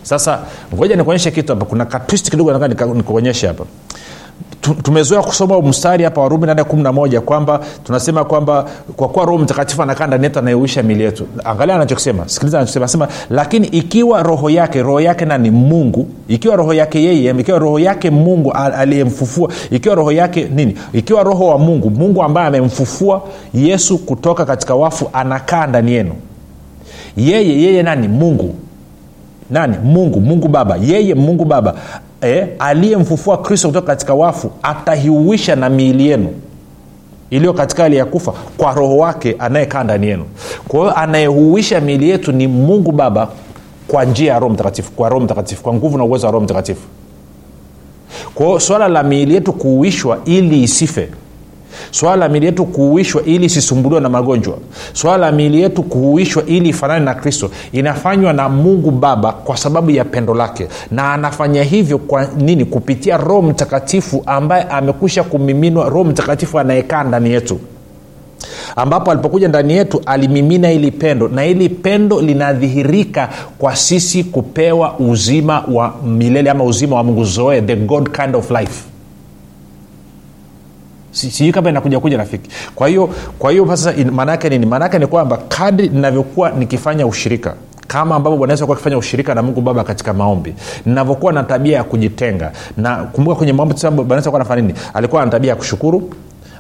Sasa 0.04 0.40
ngoja 0.76 0.96
nikuonyeshe 0.96 1.32
kitu 1.32 1.54
hapa. 1.54 1.66
Kuna 1.66 1.86
katwist 1.86 2.30
kidogo 2.30 2.68
nikuonyeshe 2.94 3.48
hapa 3.48 3.64
tumezoea 4.84 5.22
kusoma 5.22 5.62
mstari 5.62 6.04
hapa 6.04 6.22
warumi 6.22 6.46
nane 6.48 6.64
kumi 6.64 6.84
na 6.84 6.92
moja 6.92 7.22
kwamba 7.22 7.60
tunasema 7.84 8.26
kwamba 8.26 8.66
kwa 8.96 9.08
kuwa 9.10 9.26
roho 9.26 9.38
mtakatifu 9.38 9.82
anakaa 9.84 10.08
ndani 10.08 10.24
yetu 10.24 10.40
anayeuisha 10.40 10.84
mili 10.84 11.04
yetu. 11.04 11.28
Angalia 11.44 11.76
anachokisema. 11.76 12.28
Sikiliza 12.30 12.58
anachosema 12.58 12.84
anasema 12.84 13.08
lakini 13.30 13.68
ikiwa 13.68 14.24
roho 14.24 14.50
yake 14.50 14.82
roho 14.84 15.02
yake 15.02 15.26
nani? 15.26 15.52
Mungu. 15.52 16.08
Ikiwa 16.28 16.56
roho 16.56 16.74
yake 16.74 17.04
yeye 17.04 17.32
ikiwa 17.40 17.60
roho 17.60 17.80
yake 17.80 18.10
mungu 18.10 18.52
aliyemfufua. 18.52 19.50
Ikiwa 19.72 19.96
roho 19.96 20.12
yake 20.12 20.48
nini? 20.56 20.76
Ikiwa 20.94 21.24
roho 21.24 21.48
wa 21.48 21.58
mungu 21.58 21.90
mungu 21.90 22.24
ambaye 22.24 22.48
amemfufua 22.48 23.22
yesu 23.54 23.98
kutoka 23.98 24.46
katika 24.46 24.76
wafu 24.76 25.10
anakaa 25.14 25.68
ndani 25.68 25.92
yenu. 25.92 26.14
Yeye 27.18 27.62
yeye 27.62 27.84
nani? 27.84 28.08
Mungu. 28.08 28.56
Nani? 29.50 29.78
Mungu. 29.84 30.22
Mungu 30.22 30.48
baba. 30.48 30.78
Yeye 30.78 31.16
mungu 31.16 31.46
baba 31.46 31.76
e, 32.24 32.48
aliyemfufua 32.60 33.38
kristo 33.38 33.68
kutoka 33.68 33.88
katika 33.88 34.14
wafu 34.14 34.52
atahiuisha 34.64 35.56
na 35.56 35.70
miili 35.70 36.08
yenu 36.10 36.30
iliyo 37.30 37.54
katika 37.54 37.84
hali 37.84 37.96
ya 37.96 38.06
kufa 38.06 38.34
kwa 38.58 38.74
roho 38.74 38.98
wake 38.98 39.36
anayekaa 39.40 39.84
ndani 39.84 40.08
yenu. 40.08 40.26
Kwa 40.68 40.80
hiyo 40.80 40.96
anayehuisha 40.96 41.82
miili 41.82 42.10
yetu 42.10 42.32
ni 42.32 42.48
mungu 42.48 42.92
baba 42.92 43.28
kwa 43.88 44.06
njia 44.06 44.34
ya 44.34 44.40
roho 44.40 44.54
mtakatifu 44.54 44.92
kwa 44.92 45.10
roho 45.10 45.26
mtakatifu 45.26 45.64
kwa 45.64 45.74
nguvu 45.74 45.98
na 45.98 46.04
uwezo 46.04 46.26
wa 46.26 46.32
roho 46.32 46.44
mtakatifu. 46.46 46.82
Kwa 48.36 48.46
hiyo 48.46 48.60
swala 48.60 48.88
la 48.88 49.04
miili 49.04 49.34
yetu 49.34 49.54
kuuishwa 49.54 50.18
ili 50.26 50.64
isife 50.64 51.10
swala 51.92 52.16
la 52.16 52.30
miili 52.30 52.46
yetu 52.46 52.66
kuuishwa 52.66 53.24
ili 53.24 53.46
isisumbuliwe 53.46 54.02
na 54.02 54.10
magonjwa. 54.10 54.58
Swala 54.94 55.18
la 55.18 55.32
miili 55.32 55.62
yetu 55.62 55.84
kuuishwa 55.84 56.46
ili 56.46 56.70
ifanane 56.70 57.06
na 57.06 57.14
kristo 57.14 57.52
inafanywa 57.72 58.34
na 58.34 58.50
mungu 58.50 58.92
baba 58.92 59.32
kwa 59.32 59.58
sababu 59.58 59.92
ya 59.92 60.06
pendo 60.06 60.34
lake. 60.34 60.68
Na 60.92 61.14
anafanya 61.14 61.64
hivyo 61.64 61.98
kwa 61.98 62.28
nini? 62.38 62.66
Kupitia 62.66 63.18
roho 63.18 63.42
mtakatifu 63.42 64.24
ambaye 64.26 64.64
amekwisha 64.64 65.24
kumiminwa 65.24 65.90
roho 65.90 66.04
mtakatifu 66.04 66.60
anayekaa 66.60 67.04
ndani 67.04 67.32
yetu. 67.32 67.60
Ambapo 68.76 69.12
alipokuja 69.12 69.48
ndani 69.48 69.74
yetu 69.74 70.02
alimimina 70.06 70.72
ili 70.72 70.92
pendo. 70.92 71.28
Na 71.28 71.46
ili 71.46 71.70
pendo 71.70 72.22
linadhihirika 72.22 73.30
kwa 73.58 73.76
sisi 73.76 74.24
kupewa 74.24 75.00
uzima 75.00 75.64
wa 75.72 75.94
milele 76.06 76.50
ama 76.50 76.64
uzima 76.64 76.96
wa 76.96 77.04
mungu 77.04 77.24
zoe 77.24 77.62
the 77.62 77.76
god 77.76 78.10
kind 78.10 78.36
of 78.36 78.52
life 78.52 78.84
sijui 81.18 81.52
kama 81.52 81.70
inakuja 81.70 82.00
kuja 82.00 82.18
rafiki. 82.18 82.50
Kwa 82.76 82.88
hiyo 82.88 83.10
kwa 83.40 83.52
hiyo 83.52 83.68
sasa 83.68 83.94
maanaake 84.12 84.50
nini? 84.50 84.66
Maanaake 84.66 85.00
ni 85.00 85.08
kwamba 85.08 85.38
kadri 85.38 85.90
ninavyokuwa 85.90 86.50
nikifanya 86.52 87.08
ushirika 87.08 87.54
kama 87.88 88.16
ambavyo 88.16 88.38
bwana 88.38 88.54
yesu 88.54 88.64
alikuwa 88.64 88.76
akifanya 88.78 88.98
ushirika 88.98 89.36
na 89.36 89.44
mungu 89.44 89.62
baba 89.62 89.84
katika 89.84 90.14
maombi 90.14 90.56
ninavyokuwa 90.86 91.34
na 91.34 91.44
tabia 91.44 91.78
ya 91.78 91.84
kujitenga. 91.84 92.52
Na 92.78 92.96
kumbuka 92.96 93.36
kwenye 93.36 93.54
maombi 93.54 93.76
bwana 93.92 94.16
yesu 94.16 94.36
alikuwa 94.36 94.56
nini? 94.56 94.74
Alikuwa 94.94 95.26
na 95.26 95.32
tabia 95.32 95.50
ya 95.50 95.56
kushukuru 95.56 96.10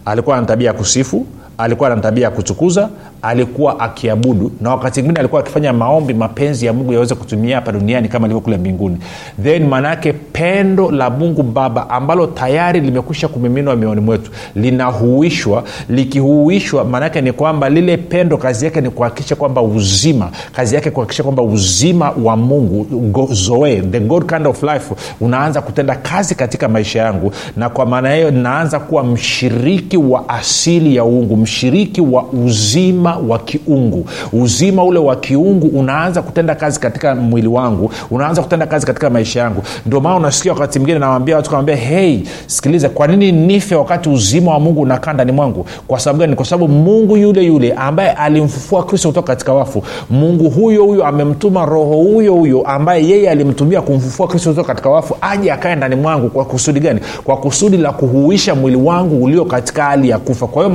alikuwa 0.06 0.42
na 0.42 0.46
tabia 0.48 0.68
ya 0.68 0.74
kusifu 0.74 1.26
alikuwa 1.58 1.90
na 1.90 1.98
tabia 1.98 2.24
ya 2.24 2.32
kutukuza 2.32 2.90
alikuwa 3.22 3.80
akiabudu 3.80 4.52
na 4.62 4.70
wakati 4.70 5.00
mwingine 5.02 5.20
alikuwa 5.20 5.42
akifanya 5.42 5.74
maombi 5.74 6.14
mapenzi 6.14 6.66
ya 6.66 6.74
mungu 6.74 6.94
yaweze 6.94 7.16
kutumia 7.16 7.56
hapa 7.56 7.72
duniani 7.72 8.08
kama 8.10 8.28
ilivyo 8.28 8.42
kule 8.42 8.58
mbinguni. 8.58 8.98
Then 9.44 9.68
maanaake 9.68 10.14
pendo 10.14 10.92
la 10.92 11.10
mungu 11.10 11.44
baba 11.44 11.90
ambalo 11.90 12.28
tayari 12.28 12.80
limekwisha 12.80 13.28
kumiminwa 13.28 13.76
mioni 13.76 14.02
mwetu 14.02 14.32
linahuishwa. 14.56 15.64
Likihuishwa 15.90 16.86
maanaake 16.86 17.22
ni 17.22 17.32
kwamba 17.32 17.70
lile 17.70 17.98
pendo 17.98 18.38
kazi 18.38 18.66
yake 18.66 18.82
ni 18.82 18.90
kuhakikisha 18.90 19.36
kwamba 19.36 19.62
uzima 19.62 20.30
kazi 20.56 20.76
yake 20.76 20.92
kuhakikisha 20.92 21.24
kwamba 21.24 21.44
uzima 21.44 22.12
wa 22.24 22.38
mungu 22.38 22.84
go, 22.84 23.28
zoe 23.32 23.82
the 23.82 24.00
god 24.00 24.26
kind 24.34 24.48
of 24.48 24.64
life 24.64 24.96
unaanza 25.22 25.62
kutenda 25.62 25.96
kazi 25.96 26.36
katika 26.36 26.68
maisha 26.68 27.00
yangu. 27.00 27.32
Na 27.58 27.70
kwa 27.70 27.86
maana 27.86 28.14
hiyo 28.14 28.32
naanza 28.32 28.80
kuwa 28.80 29.04
mshiriki 29.04 29.98
wa 29.98 30.30
asili 30.30 30.96
ya 30.96 31.04
uungu 31.06 31.38
mshiriki 31.38 32.02
wa 32.02 32.24
uzima 32.24 33.07
wa 33.16 33.40
kiungu. 33.40 34.06
Uzima 34.34 34.84
ule 34.84 35.00
wa 35.00 35.16
kiungu 35.16 35.68
unaanza 35.68 36.22
kutenda 36.22 36.56
kazi 36.56 36.80
katika 36.80 37.16
mwili 37.16 37.48
wangu 37.48 37.92
unaanza 38.12 38.42
kutenda 38.42 38.66
kazi 38.66 38.86
katika 38.86 39.10
maisha 39.10 39.40
yangu. 39.40 39.64
Ndio 39.86 40.00
maana 40.02 40.16
unasikia 40.16 40.54
wakati 40.54 40.80
mwingine 40.80 41.00
nawambia 41.00 41.36
watu 41.36 41.50
kawambia 41.50 41.76
hei 41.76 42.24
sikiliza 42.48 42.90
kwa 42.90 43.08
nini 43.08 43.32
nife 43.32 43.76
wakati 43.76 44.10
uzima 44.10 44.52
wa 44.52 44.60
mungu 44.60 44.82
unakaa 44.82 45.14
ndani 45.14 45.32
mwangu? 45.32 45.66
Kwa 45.88 46.00
sababu 46.00 46.20
gani? 46.20 46.36
Kwa 46.36 46.46
sababu 46.46 46.74
mungu 46.74 47.18
yule 47.18 47.44
yule 47.44 47.74
ambaye 47.74 48.12
alimfufua 48.12 48.84
kristo 48.84 49.08
kutoka 49.10 49.28
katika 49.28 49.54
wafu 49.54 49.84
mungu 50.10 50.50
huyo 50.50 50.84
huyo 50.86 51.06
amemtuma 51.06 51.66
roho 51.66 51.96
huyo 51.96 52.34
huyo 52.34 52.62
ambaye 52.62 53.08
yeye 53.10 53.30
alimtumia 53.30 53.82
kumfufua 53.82 54.28
kristo 54.28 54.50
kutoka 54.50 54.68
katika 54.68 54.90
wafu 54.90 55.16
aje 55.22 55.52
akae 55.52 55.76
ndani 55.76 55.96
mwangu. 55.96 56.30
Kwa 56.30 56.46
kusudi 56.46 56.80
gani? 56.80 57.00
Kwa 57.24 57.38
kusudi 57.38 57.78
la 57.78 57.92
kuhuisha 57.92 58.56
mwili 58.56 58.78
wangu 58.78 59.24
ulio 59.24 59.46
katika 59.46 59.84
hali 59.84 60.10
ya 60.10 60.18
kufa. 60.20 60.48
Kwa 60.48 60.64
hiyo 60.64 60.74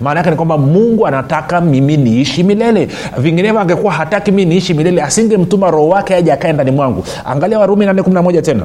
maana 0.00 0.20
yake 0.20 0.30
ni 0.30 0.36
kwamba 0.36 0.58
mungu 0.58 1.06
anataka 1.06 1.59
mimi 1.60 1.96
niishi 1.96 2.42
milele. 2.42 2.88
Vinginevyo 3.18 3.60
angekuwa 3.60 3.92
hataki 3.92 4.32
mi 4.32 4.44
niishi 4.44 4.74
milele 4.74 5.02
asingemtuma 5.02 5.70
roho 5.70 5.88
wake 5.88 6.14
aje 6.14 6.32
akae 6.32 6.52
ndani 6.52 6.70
mwangu. 6.70 7.04
Angalia 7.24 7.58
warumi 7.58 7.86
811 7.86 8.42
tena 8.42 8.62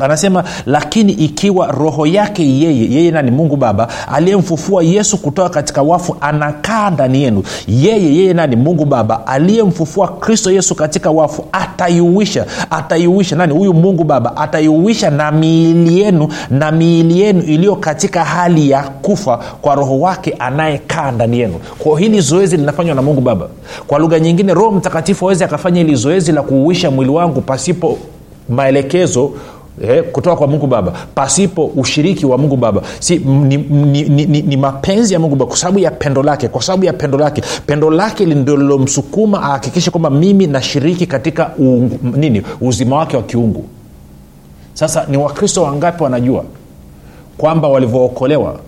anasema 0.00 0.44
lakini 0.66 1.12
ikiwa 1.12 1.66
roho 1.66 2.06
yake 2.06 2.42
yeye 2.60 2.90
yeye 2.92 3.10
nani? 3.10 3.30
Mungu 3.30 3.56
baba 3.56 3.88
aliyemfufua 4.12 4.82
yesu 4.82 5.18
kutoka 5.18 5.48
katika 5.48 5.82
wafu 5.82 6.16
anakaa 6.20 6.90
ndani 6.90 7.22
yenu 7.22 7.42
yeye 7.68 8.14
yeye 8.16 8.34
nani? 8.34 8.56
Mungu 8.56 8.84
baba 8.84 9.26
aliyemfufua 9.26 10.08
kristo 10.08 10.50
yesu 10.52 10.74
katika 10.74 11.10
wafu 11.10 11.44
ataiuisha 11.52 12.46
ataiuisha 12.70 13.36
nani? 13.36 13.52
Huyu 13.54 13.74
mungu 13.74 14.04
baba 14.04 14.36
ataiuisha 14.36 15.10
na 15.10 15.32
miili 15.32 16.00
yenu 16.00 16.28
na 16.50 16.72
miili 16.72 17.20
yenu 17.20 17.42
iliyo 17.42 17.76
katika 17.76 18.24
hali 18.24 18.70
ya 18.70 18.82
kufa 18.82 19.36
kwa 19.62 19.74
roho 19.74 20.00
wake 20.00 20.34
anayekaa 20.38 21.10
ndani 21.10 21.38
yenu. 21.40 21.54
Kwa 21.78 22.00
hili 22.00 22.20
zoezi 22.20 22.56
linafanywa 22.56 22.94
na 22.94 23.02
mungu 23.02 23.20
baba. 23.20 23.46
Kwa 23.86 23.98
lugha 23.98 24.20
nyingine 24.20 24.54
roho 24.54 24.70
mtakatifu 24.70 25.24
aweze 25.26 25.44
akafanya 25.44 25.78
hili 25.80 25.94
zoezi 25.94 26.32
la 26.32 26.42
kuuisha 26.42 26.90
mwili 26.90 27.10
wangu 27.10 27.40
pasipo 27.40 27.98
maelekezo 28.48 29.30
Eh, 29.82 30.04
kutoka 30.12 30.36
kwa 30.36 30.46
mungu 30.46 30.66
baba 30.66 30.92
pasipo 31.14 31.66
ushiriki 31.66 32.26
wa 32.26 32.38
mungu 32.38 32.56
baba. 32.56 32.82
Si, 33.00 33.16
ni, 33.18 33.56
ni, 33.56 34.02
ni, 34.02 34.26
ni, 34.26 34.42
ni 34.42 34.56
mapenzi 34.56 35.14
ya 35.14 35.20
mungu 35.20 35.36
baba 35.36 35.46
kwa 35.46 35.56
sababu 35.56 35.78
ya 35.78 35.90
pendo 35.90 36.22
lake 36.22 36.48
kwa 36.48 36.62
sababu 36.62 36.84
ya 36.84 36.92
pendo 36.92 37.18
lake. 37.18 37.42
Pendo 37.66 37.90
lake 37.90 38.24
ndio 38.26 38.56
lilomsukuma 38.56 39.42
ahakikishe 39.42 39.90
kwamba 39.90 40.10
mimi 40.10 40.46
nashiriki 40.46 41.06
katika 41.06 41.50
u, 41.58 41.90
nini 42.16 42.42
uzima 42.60 42.96
wake 42.96 43.16
wa 43.16 43.22
kiungu. 43.22 43.64
Sasa 44.74 45.06
ni 45.08 45.16
wakristo 45.16 45.62
wangapi 45.62 46.02
wanajua 46.02 46.44
kwamba 47.38 47.68
walivyookolewa 47.68 48.60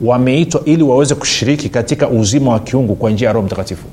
wameitwa 0.00 0.60
ili 0.64 0.82
waweze 0.82 1.14
kushiriki 1.14 1.68
katika 1.68 2.08
uzima 2.08 2.52
wa 2.52 2.58
kiungu 2.60 2.94
kwa 2.94 3.10
njia 3.10 3.26
ya 3.28 3.32
roho 3.32 3.46
mtakatifu 3.46 3.84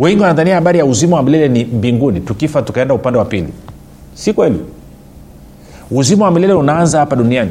wengi 0.00 0.22
wanadhania 0.22 0.54
habari 0.54 0.78
ya 0.78 0.84
uzima 0.84 1.16
wa 1.16 1.22
milele 1.22 1.48
ni 1.48 1.64
mbinguni 1.64 2.20
tukifa 2.20 2.62
tukaenda 2.62 2.94
upande 2.94 3.18
wa 3.18 3.24
pili. 3.24 3.48
Si 4.14 4.32
kweli. 4.32 4.60
Uzima 5.90 6.24
wa 6.24 6.30
milele 6.30 6.52
unaanza 6.52 6.98
hapa 6.98 7.16
duniani. 7.16 7.50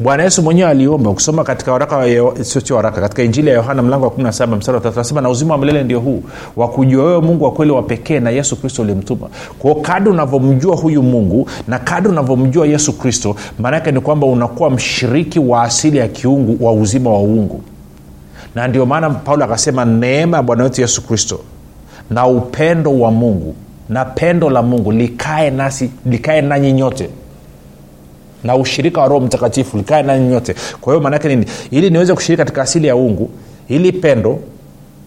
Bwana 0.00 0.22
yesu 0.22 0.42
mwenyewe 0.42 0.68
aliomba 0.70 1.10
ukisoma 1.10 1.44
katika 1.44 1.72
waraka 1.72 2.04
sio 2.42 2.76
waraka 2.76 3.00
katika 3.00 3.22
injili 3.22 3.48
ya 3.48 3.54
yohana 3.54 3.82
mlango 3.82 4.04
wa 4.04 4.10
17 4.10 4.56
mstari 4.56 4.78
wa 4.78 4.92
anasema 4.92 5.20
na 5.20 5.28
uzima 5.30 5.54
wa 5.54 5.60
milele 5.60 5.84
ndio 5.84 6.00
huu 6.00 6.22
wa 6.56 6.70
wewe 6.76 7.20
mungu 7.20 7.44
wa 7.44 7.52
kweli 7.52 7.72
wa 7.72 7.82
pekee 7.82 8.20
na 8.20 8.30
yesu 8.30 8.56
kristo 8.56 8.82
ulimtuma. 8.82 9.28
Kwao 9.58 9.74
kadi 9.74 10.08
unavyomjua 10.08 10.76
huyu 10.76 11.02
mungu 11.02 11.48
na 11.68 11.78
kadi 11.78 12.08
unavyomjua 12.08 12.66
yesu 12.66 12.92
kristo 12.92 13.36
maanaake 13.58 13.92
ni 13.92 14.00
kwamba 14.00 14.26
unakuwa 14.26 14.70
mshiriki 14.70 15.38
wa 15.38 15.62
asili 15.62 15.98
ya 15.98 16.08
kiungu 16.08 16.66
wa 16.66 16.72
uzima 16.72 17.10
wa 17.10 17.18
uungu. 17.20 17.62
Na 18.54 18.68
ndio 18.68 18.86
maana 18.86 19.10
paulo 19.10 19.44
akasema 19.44 19.84
neema 19.84 20.36
ya 20.36 20.42
bwana 20.42 20.64
wetu 20.64 20.80
yesu 20.80 21.06
kristo 21.06 21.40
na 22.10 22.26
upendo 22.26 23.00
wa 23.00 23.10
mungu 23.10 23.54
na 23.88 24.04
pendo 24.04 24.50
la 24.50 24.62
mungu 24.62 24.92
likae 24.92 25.50
nasi 25.50 25.90
likae 26.06 26.40
nanyi 26.42 26.72
nyote. 26.72 27.08
Na 28.44 28.56
ushirika 28.56 29.00
wa 29.00 29.08
roho 29.08 29.20
mtakatifu 29.26 29.76
likae 29.76 30.02
nanyi 30.02 30.28
nyote. 30.28 30.54
Kwa 30.80 30.92
hiyo 30.92 31.02
maanaake 31.02 31.28
nini? 31.28 31.46
Ili 31.70 31.90
niweze 31.90 32.14
kushiriki 32.14 32.38
katika 32.38 32.62
asili 32.62 32.86
ya 32.86 32.96
ungu 32.96 33.30
ili 33.68 33.92
pendo 33.92 34.38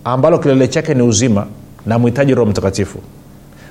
ambalo 0.04 0.40
kilele 0.40 0.68
chake 0.68 0.94
ni 0.94 1.02
uzima 1.02 1.48
na 1.86 2.00
mhitaji 2.00 2.36
roho 2.36 2.50
mtakatifu. 2.52 3.00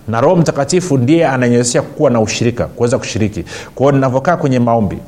Na 0.08 0.20
roho 0.20 0.36
mtakatifu 0.36 0.98
ndiye 0.98 1.26
ananyewezesha 1.26 1.82
kuwa 1.82 2.10
na 2.10 2.20
ushirika 2.20 2.66
kuweza 2.66 2.98
kushiriki. 2.98 3.44
Kwa 3.74 3.84
hiyo 3.86 3.92
ninavyokaa 3.92 4.36
kwenye 4.36 4.58
maombi 4.58 4.98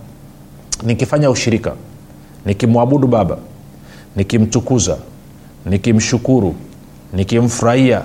nikifanya 0.83 1.31
ushirika 1.31 1.73
nikimwabudu 2.47 3.09
baba 3.09 3.37
nikimtukuza 4.17 4.97
nikimshukuru 5.67 6.55
nikimfurahia 7.13 8.03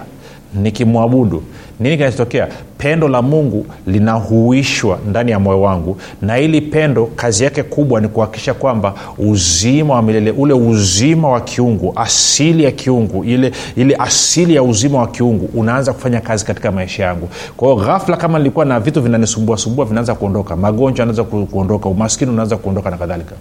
nikimwabudu. 0.53 1.43
Nini 1.79 1.97
kinachotokea? 1.97 2.47
Pendo 2.77 3.07
la 3.07 3.21
mungu 3.21 3.65
linahuishwa 3.87 4.99
ndani 5.09 5.31
ya 5.31 5.39
moyo 5.39 5.61
wangu 5.61 5.97
na 6.21 6.39
ili 6.39 6.61
pendo 6.61 7.05
kazi 7.05 7.43
yake 7.43 7.63
kubwa 7.63 8.01
ni 8.01 8.07
kuhakikisha 8.07 8.53
kwamba 8.53 8.93
uzima 9.17 9.93
wa 9.93 10.01
milele 10.01 10.31
ule 10.31 10.53
uzima 10.53 11.29
wa 11.29 11.41
kiungu 11.41 11.93
asili 11.95 12.63
ya 12.63 12.71
kiungu 12.71 13.23
ile, 13.23 13.51
ile 13.75 13.95
asili 13.95 14.55
ya 14.55 14.63
uzima 14.63 14.99
wa 14.99 15.07
kiungu 15.07 15.49
unaanza 15.53 15.93
kufanya 15.93 16.21
kazi 16.21 16.45
katika 16.45 16.71
maisha 16.71 17.03
yangu. 17.03 17.29
Kwa 17.57 17.67
hiyo 17.73 17.85
ghafla 17.85 18.17
kama 18.17 18.37
nilikuwa 18.37 18.65
na 18.65 18.79
vitu 18.79 19.01
vinanisumbua 19.01 19.85
vinaanza 19.87 20.15
kuondoka. 20.15 20.55
Magonjwa 20.55 20.99
yanaanza 21.05 21.23
kuondoka 21.23 21.89
umaskini 21.89 22.31
unaanza 22.31 22.57
kuondoka 22.57 22.89
na 22.89 22.97
kadhalika 22.97 23.35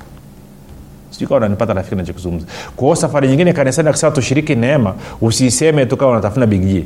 unanipata 1.24 1.72
rafiki 1.74 1.94
nachokizungumza 1.96 2.46
kwao 2.76 2.96
safari 2.96 3.28
nyingine 3.28 3.52
kanisani 3.52 3.88
akisema 3.88 4.12
tushiriki 4.12 4.54
neema 4.54 4.94
usiiseme 5.20 5.86
tukawa 5.86 6.12
unatafuna 6.12 6.46
bigji 6.46 6.84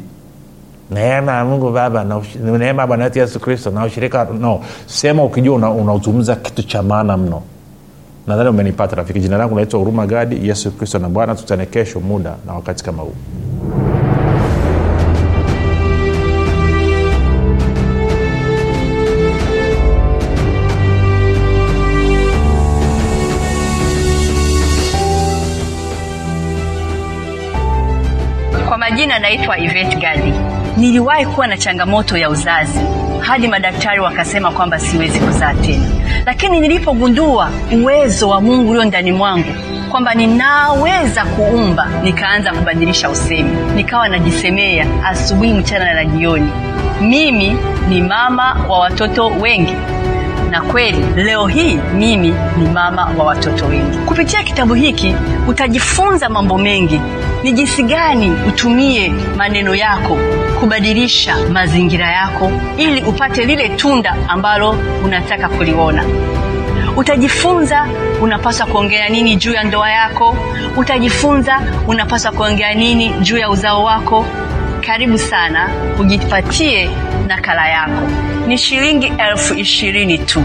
neema 0.91 1.33
ya 1.33 1.45
mungu 1.45 1.71
baba 1.71 2.21
neema 2.59 2.87
bwana 2.87 3.05
wetu 3.05 3.19
yesu 3.19 3.41
kristo 3.41 3.71
na 3.71 3.85
ushirika 3.85 4.25
no. 4.41 4.61
Sema 4.87 5.25
ukijua 5.25 5.55
unauzungumza 5.73 6.33
una 6.33 6.41
kitu 6.43 6.63
cha 6.63 6.83
maana 6.83 7.17
mno. 7.17 7.43
Nadhani 8.27 8.49
umenipata 8.51 8.97
rafiki. 8.97 9.21
Jina 9.21 9.37
langu 9.39 9.55
naitwa 9.55 9.79
huruma 9.81 10.07
gadi. 10.07 10.49
Yesu 10.49 10.71
kristo 10.71 10.99
na 10.99 11.09
bwana 11.09 11.35
tutane 11.35 11.67
kesho 11.67 12.01
muda 12.01 12.35
na 12.47 12.53
wakati 12.53 12.85
kama 12.85 13.03
huu 13.03 13.15
kwa 29.21 29.29
majina 29.29 29.47
naitwa 29.47 29.59
ivet 29.59 29.99
gadi. 29.99 30.33
Niliwahi 30.77 31.27
kuwa 31.27 31.47
na 31.47 31.57
changamoto 31.57 32.17
ya 32.17 32.31
uzazi 32.31 32.81
hadi 33.21 33.49
madaktari 33.49 34.01
wakasema 34.01 34.51
kwamba 34.51 34.79
siwezi 34.79 35.21
kuzaa 35.21 35.55
tena. 35.55 35.85
Lakini 36.27 36.61
nilipogundua 36.61 37.51
uwezo 37.73 38.29
wa 38.29 38.41
mungu 38.41 38.71
ulio 38.71 38.85
ndani 38.85 39.13
mwangu 39.13 39.55
kwamba 39.91 40.15
ninaweza 40.15 41.25
kuumba 41.25 41.87
nikaanza 42.03 42.53
kubadilisha 42.53 43.11
usemi. 43.11 43.51
Nikawa 43.75 44.09
najisemea 44.09 44.87
asubuhi 45.05 45.53
mchana 45.53 45.95
na 45.95 46.05
jioni. 46.05 46.51
Mimi 47.01 47.57
ni 47.89 48.03
mama 48.03 48.57
wa 48.69 48.79
watoto 48.79 49.27
wengi. 49.29 49.75
Na 50.51 50.61
kweli 50.63 51.05
leo 51.17 51.47
hii 51.47 51.79
mimi 51.95 52.35
ni 52.59 52.69
mama 52.69 53.05
wa 53.19 53.25
watoto 53.25 53.67
wengi. 53.67 53.99
Kupitia 53.99 54.43
kitabu 54.43 54.75
hiki 54.75 55.15
utajifunza 55.49 56.29
mambo 56.29 56.59
mengi 56.59 57.01
ni 57.43 57.53
jinsi 57.53 57.83
gani 57.83 58.31
utumie 58.49 59.09
maneno 59.37 59.75
yako 59.75 60.19
kubadilisha 60.61 61.37
mazingira 61.53 62.11
yako 62.13 62.53
ili 62.77 63.03
upate 63.03 63.45
lile 63.45 63.69
tunda 63.69 64.17
ambalo 64.29 64.77
unataka 65.05 65.49
kuliona? 65.49 66.05
Utajifunza 66.97 67.87
unapaswa 68.23 68.67
kuongea 68.67 69.09
nini 69.09 69.37
juu 69.37 69.53
ya 69.53 69.65
ndoa 69.65 69.91
yako? 69.91 70.37
Utajifunza 70.77 71.61
unapaswa 71.89 72.33
kuongea 72.33 72.75
nini 72.75 73.09
juu 73.21 73.39
ya 73.39 73.51
uzao 73.51 73.85
wako? 73.85 74.27
Karibu 74.87 75.19
sana 75.19 75.69
ujipatie 75.99 76.91
nakala 77.27 77.69
yako. 77.69 78.09
Ni 78.47 78.59
shilingi 78.59 79.13
elfu 79.19 79.55
ishirini 79.55 80.19
tu 80.19 80.43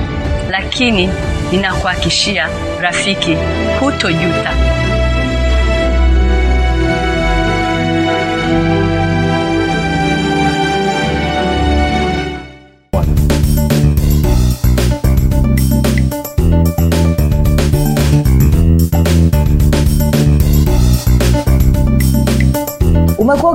lakini 0.49 1.09
ninakuhakishia 1.51 2.47
rafiki 2.81 3.37
hutojuta 3.79 4.51
umekuwa 23.35 23.54